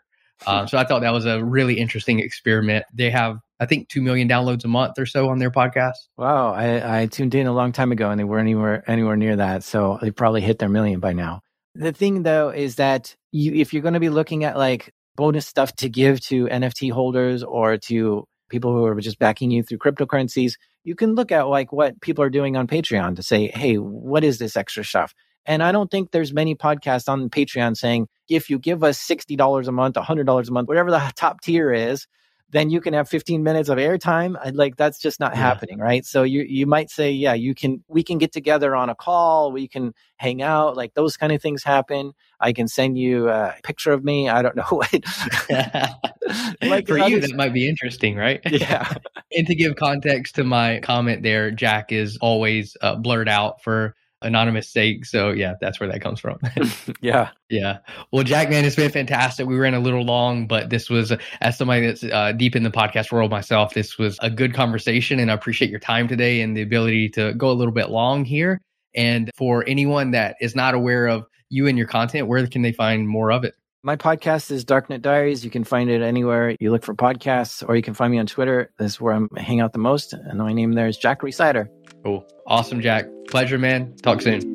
Um, 0.46 0.66
so 0.66 0.78
I 0.78 0.84
thought 0.84 1.02
that 1.02 1.12
was 1.12 1.26
a 1.26 1.44
really 1.44 1.78
interesting 1.78 2.20
experiment. 2.20 2.84
They 2.92 3.10
have, 3.10 3.38
I 3.60 3.66
think, 3.66 3.88
2 3.88 4.02
million 4.02 4.28
downloads 4.28 4.64
a 4.64 4.68
month 4.68 4.98
or 4.98 5.06
so 5.06 5.28
on 5.28 5.38
their 5.38 5.50
podcast. 5.50 5.94
Wow. 6.16 6.52
I, 6.52 7.02
I 7.02 7.06
tuned 7.06 7.34
in 7.34 7.46
a 7.46 7.52
long 7.52 7.72
time 7.72 7.92
ago 7.92 8.10
and 8.10 8.18
they 8.18 8.24
weren't 8.24 8.46
anywhere, 8.46 8.82
anywhere 8.90 9.16
near 9.16 9.36
that. 9.36 9.64
So 9.64 9.98
they 10.00 10.10
probably 10.10 10.40
hit 10.40 10.58
their 10.58 10.68
million 10.68 11.00
by 11.00 11.12
now. 11.12 11.42
The 11.74 11.92
thing 11.92 12.22
though 12.22 12.50
is 12.50 12.76
that 12.76 13.14
you, 13.30 13.54
if 13.54 13.72
you're 13.72 13.82
going 13.82 13.94
to 13.94 14.00
be 14.00 14.08
looking 14.08 14.44
at 14.44 14.56
like 14.56 14.92
bonus 15.16 15.46
stuff 15.46 15.74
to 15.76 15.88
give 15.88 16.20
to 16.20 16.46
NFT 16.46 16.90
holders 16.90 17.42
or 17.42 17.76
to 17.76 18.26
people 18.52 18.72
who 18.72 18.84
are 18.84 19.00
just 19.00 19.18
backing 19.18 19.50
you 19.50 19.64
through 19.64 19.78
cryptocurrencies, 19.78 20.52
you 20.84 20.94
can 20.94 21.16
look 21.16 21.32
at 21.32 21.48
like 21.48 21.72
what 21.72 22.00
people 22.02 22.22
are 22.22 22.30
doing 22.30 22.56
on 22.56 22.68
Patreon 22.68 23.16
to 23.16 23.22
say, 23.22 23.48
hey, 23.48 23.76
what 23.76 24.22
is 24.22 24.38
this 24.38 24.56
extra 24.56 24.84
stuff? 24.84 25.14
And 25.46 25.62
I 25.62 25.72
don't 25.72 25.90
think 25.90 26.12
there's 26.12 26.32
many 26.32 26.54
podcasts 26.54 27.08
on 27.08 27.28
Patreon 27.30 27.76
saying, 27.76 28.06
if 28.28 28.48
you 28.48 28.60
give 28.60 28.84
us 28.84 29.04
$60 29.04 29.66
a 29.66 29.72
month, 29.72 29.96
$100 29.96 30.48
a 30.48 30.52
month, 30.52 30.68
whatever 30.68 30.90
the 30.90 31.12
top 31.16 31.40
tier 31.40 31.72
is, 31.72 32.06
then 32.52 32.68
you 32.68 32.80
can 32.80 32.92
have 32.92 33.08
15 33.08 33.42
minutes 33.42 33.70
of 33.70 33.78
airtime. 33.78 34.36
Like 34.54 34.76
that's 34.76 34.98
just 34.98 35.18
not 35.18 35.32
yeah. 35.32 35.40
happening, 35.40 35.78
right? 35.78 36.04
So 36.04 36.22
you 36.22 36.42
you 36.42 36.66
might 36.66 36.90
say, 36.90 37.10
yeah, 37.10 37.32
you 37.32 37.54
can 37.54 37.82
we 37.88 38.02
can 38.02 38.18
get 38.18 38.30
together 38.32 38.76
on 38.76 38.90
a 38.90 38.94
call, 38.94 39.52
we 39.52 39.66
can 39.66 39.94
hang 40.16 40.42
out, 40.42 40.76
like 40.76 40.94
those 40.94 41.16
kind 41.16 41.32
of 41.32 41.40
things 41.40 41.64
happen. 41.64 42.12
I 42.38 42.52
can 42.52 42.68
send 42.68 42.98
you 42.98 43.28
a 43.28 43.54
picture 43.62 43.92
of 43.92 44.04
me. 44.04 44.28
I 44.28 44.42
don't 44.42 44.56
know 44.56 44.62
what. 44.70 44.92
like 46.62 46.86
for 46.86 46.98
you, 46.98 47.20
that 47.20 47.34
might 47.34 47.54
be 47.54 47.68
interesting, 47.68 48.16
right? 48.16 48.40
Yeah. 48.52 48.92
and 49.34 49.46
to 49.46 49.54
give 49.54 49.76
context 49.76 50.34
to 50.34 50.44
my 50.44 50.78
comment 50.80 51.22
there, 51.22 51.50
Jack 51.50 51.90
is 51.90 52.18
always 52.20 52.76
uh, 52.82 52.94
blurred 52.96 53.28
out 53.28 53.62
for 53.62 53.96
anonymous 54.22 54.68
sake. 54.68 55.04
So 55.04 55.30
yeah, 55.30 55.54
that's 55.60 55.80
where 55.80 55.90
that 55.90 56.00
comes 56.00 56.20
from. 56.20 56.38
yeah. 57.00 57.30
Yeah. 57.48 57.78
Well, 58.10 58.24
Jack, 58.24 58.50
man, 58.50 58.64
it's 58.64 58.76
been 58.76 58.90
fantastic. 58.90 59.46
We 59.46 59.56
ran 59.56 59.74
a 59.74 59.80
little 59.80 60.04
long, 60.04 60.46
but 60.46 60.70
this 60.70 60.88
was, 60.88 61.12
as 61.40 61.58
somebody 61.58 61.86
that's 61.86 62.04
uh, 62.04 62.32
deep 62.32 62.56
in 62.56 62.62
the 62.62 62.70
podcast 62.70 63.12
world 63.12 63.30
myself, 63.30 63.74
this 63.74 63.98
was 63.98 64.18
a 64.20 64.30
good 64.30 64.54
conversation. 64.54 65.18
And 65.18 65.30
I 65.30 65.34
appreciate 65.34 65.70
your 65.70 65.80
time 65.80 66.08
today 66.08 66.40
and 66.40 66.56
the 66.56 66.62
ability 66.62 67.10
to 67.10 67.34
go 67.34 67.50
a 67.50 67.52
little 67.52 67.74
bit 67.74 67.90
long 67.90 68.24
here. 68.24 68.60
And 68.94 69.30
for 69.36 69.64
anyone 69.66 70.12
that 70.12 70.36
is 70.40 70.54
not 70.54 70.74
aware 70.74 71.06
of 71.06 71.26
you 71.48 71.66
and 71.66 71.76
your 71.76 71.86
content, 71.86 72.28
where 72.28 72.46
can 72.46 72.62
they 72.62 72.72
find 72.72 73.08
more 73.08 73.32
of 73.32 73.44
it? 73.44 73.54
My 73.84 73.96
podcast 73.96 74.52
is 74.52 74.64
Darknet 74.64 75.02
Diaries. 75.02 75.44
You 75.44 75.50
can 75.50 75.64
find 75.64 75.90
it 75.90 76.02
anywhere 76.02 76.54
you 76.60 76.70
look 76.70 76.84
for 76.84 76.94
podcasts, 76.94 77.68
or 77.68 77.74
you 77.74 77.82
can 77.82 77.94
find 77.94 78.12
me 78.12 78.18
on 78.18 78.26
Twitter. 78.26 78.72
This 78.78 78.92
is 78.92 79.00
where 79.00 79.12
I'm 79.12 79.28
hang 79.36 79.60
out 79.60 79.72
the 79.72 79.80
most. 79.80 80.12
And 80.12 80.38
my 80.38 80.52
name 80.52 80.74
there 80.74 80.86
is 80.86 80.96
Jack 80.96 81.22
Rhysider. 81.22 81.66
Cool. 82.02 82.26
Awesome, 82.46 82.80
Jack. 82.80 83.06
Pleasure, 83.28 83.58
man. 83.58 83.94
Talk 84.02 84.22
soon. 84.22 84.52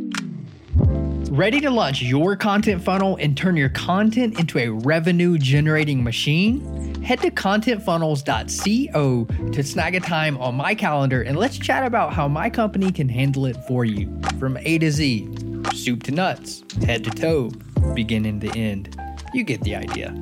Ready 1.31 1.60
to 1.62 1.69
launch 1.69 2.01
your 2.01 2.36
content 2.36 2.81
funnel 2.81 3.17
and 3.17 3.38
turn 3.38 3.55
your 3.57 3.69
content 3.69 4.39
into 4.39 4.57
a 4.60 4.69
revenue 4.69 5.38
generating 5.38 6.03
machine? 6.03 7.03
Head 7.03 7.19
to 7.21 7.29
contentfunnels.co 7.29 9.25
to 9.51 9.63
snag 9.63 9.95
a 9.95 9.99
time 9.99 10.38
on 10.38 10.55
my 10.55 10.73
calendar 10.73 11.21
and 11.21 11.38
let's 11.38 11.57
chat 11.57 11.86
about 11.86 12.13
how 12.13 12.27
my 12.27 12.49
company 12.49 12.91
can 12.91 13.07
handle 13.07 13.45
it 13.45 13.57
for 13.67 13.86
you 13.86 14.19
from 14.39 14.57
A 14.57 14.77
to 14.79 14.89
Z, 14.89 15.29
soup 15.73 16.03
to 16.03 16.12
nuts, 16.12 16.63
head 16.86 17.03
to 17.03 17.12
toe, 17.12 17.51
beginning 17.93 18.39
to 18.39 18.49
end. 18.57 18.99
You 19.33 19.43
get 19.43 19.62
the 19.62 19.75
idea. 19.75 20.15